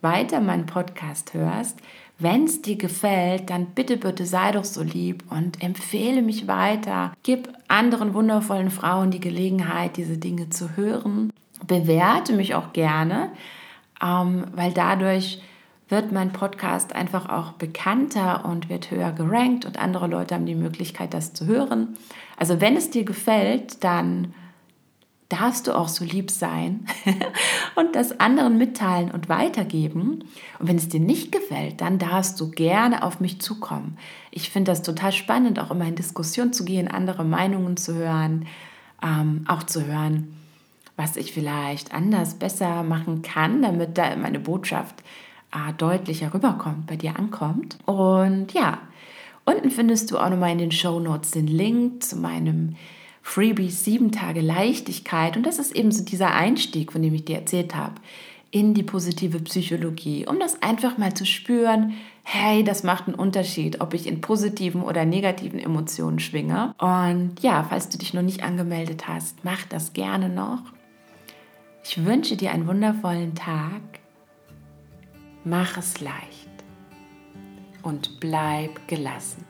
weiter 0.00 0.40
meinen 0.40 0.64
Podcast 0.64 1.34
hörst. 1.34 1.78
Wenn 2.18 2.44
es 2.44 2.62
dir 2.62 2.76
gefällt, 2.76 3.50
dann 3.50 3.66
bitte, 3.66 3.98
bitte 3.98 4.24
sei 4.24 4.52
doch 4.52 4.64
so 4.64 4.82
lieb 4.82 5.24
und 5.28 5.62
empfehle 5.62 6.22
mich 6.22 6.46
weiter. 6.46 7.12
Gib 7.22 7.52
anderen 7.68 8.14
wundervollen 8.14 8.70
Frauen 8.70 9.10
die 9.10 9.20
Gelegenheit, 9.20 9.98
diese 9.98 10.16
Dinge 10.16 10.48
zu 10.48 10.74
hören 10.74 11.32
bewerte 11.66 12.32
mich 12.32 12.54
auch 12.54 12.72
gerne, 12.72 13.30
ähm, 14.02 14.46
weil 14.54 14.72
dadurch 14.72 15.40
wird 15.88 16.10
mein 16.10 16.32
Podcast 16.32 16.94
einfach 16.94 17.28
auch 17.28 17.52
bekannter 17.52 18.46
und 18.46 18.68
wird 18.68 18.90
höher 18.90 19.12
gerankt 19.12 19.66
und 19.66 19.78
andere 19.78 20.06
Leute 20.06 20.34
haben 20.34 20.46
die 20.46 20.54
Möglichkeit, 20.54 21.12
das 21.12 21.34
zu 21.34 21.46
hören. 21.46 21.96
Also 22.36 22.60
wenn 22.60 22.76
es 22.76 22.90
dir 22.90 23.04
gefällt, 23.04 23.84
dann 23.84 24.32
darfst 25.28 25.66
du 25.66 25.72
auch 25.72 25.88
so 25.88 26.04
lieb 26.04 26.30
sein 26.30 26.86
und 27.74 27.94
das 27.94 28.20
anderen 28.20 28.58
mitteilen 28.58 29.10
und 29.10 29.28
weitergeben. 29.28 30.24
Und 30.58 30.68
wenn 30.68 30.76
es 30.76 30.88
dir 30.88 31.00
nicht 31.00 31.32
gefällt, 31.32 31.80
dann 31.80 31.98
darfst 31.98 32.38
du 32.40 32.50
gerne 32.50 33.02
auf 33.02 33.20
mich 33.20 33.40
zukommen. 33.40 33.96
Ich 34.30 34.50
finde 34.50 34.70
das 34.72 34.82
total 34.82 35.12
spannend, 35.12 35.58
auch 35.58 35.70
immer 35.70 35.86
in 35.86 35.94
Diskussion 35.94 36.52
zu 36.52 36.64
gehen, 36.64 36.88
andere 36.88 37.24
Meinungen 37.24 37.76
zu 37.76 37.94
hören, 37.94 38.46
ähm, 39.02 39.44
auch 39.48 39.62
zu 39.62 39.86
hören, 39.86 40.34
was 40.96 41.16
ich 41.16 41.32
vielleicht 41.32 41.92
anders, 41.92 42.34
besser 42.34 42.82
machen 42.82 43.22
kann, 43.22 43.62
damit 43.62 43.98
da 43.98 44.14
meine 44.16 44.40
Botschaft 44.40 45.02
äh, 45.52 45.72
deutlicher 45.74 46.32
rüberkommt, 46.32 46.86
bei 46.86 46.96
dir 46.96 47.18
ankommt. 47.18 47.78
Und 47.86 48.52
ja, 48.52 48.78
unten 49.44 49.70
findest 49.70 50.10
du 50.10 50.18
auch 50.18 50.30
nochmal 50.30 50.52
in 50.52 50.58
den 50.58 50.72
Show 50.72 51.00
Notes 51.00 51.32
den 51.32 51.46
Link 51.46 52.02
zu 52.02 52.16
meinem 52.16 52.76
Freebie 53.22 53.70
7 53.70 54.12
Tage 54.12 54.40
Leichtigkeit. 54.40 55.36
Und 55.36 55.44
das 55.44 55.58
ist 55.58 55.74
eben 55.74 55.92
so 55.92 56.04
dieser 56.04 56.34
Einstieg, 56.34 56.92
von 56.92 57.02
dem 57.02 57.14
ich 57.14 57.24
dir 57.24 57.36
erzählt 57.36 57.74
habe, 57.74 57.94
in 58.50 58.74
die 58.74 58.82
positive 58.82 59.40
Psychologie, 59.40 60.26
um 60.26 60.38
das 60.38 60.60
einfach 60.62 60.98
mal 60.98 61.14
zu 61.14 61.24
spüren, 61.24 61.94
hey, 62.22 62.62
das 62.62 62.82
macht 62.82 63.06
einen 63.06 63.16
Unterschied, 63.16 63.80
ob 63.80 63.94
ich 63.94 64.06
in 64.06 64.20
positiven 64.20 64.82
oder 64.82 65.04
negativen 65.06 65.58
Emotionen 65.58 66.18
schwinge. 66.18 66.74
Und 66.78 67.36
ja, 67.40 67.64
falls 67.68 67.88
du 67.88 67.96
dich 67.96 68.12
noch 68.12 68.22
nicht 68.22 68.42
angemeldet 68.42 69.08
hast, 69.08 69.42
mach 69.44 69.64
das 69.64 69.94
gerne 69.94 70.28
noch. 70.28 70.60
Ich 71.84 72.04
wünsche 72.04 72.36
dir 72.36 72.52
einen 72.52 72.66
wundervollen 72.66 73.34
Tag. 73.34 73.82
Mach 75.44 75.76
es 75.76 76.00
leicht 76.00 76.50
und 77.82 78.20
bleib 78.20 78.86
gelassen. 78.86 79.44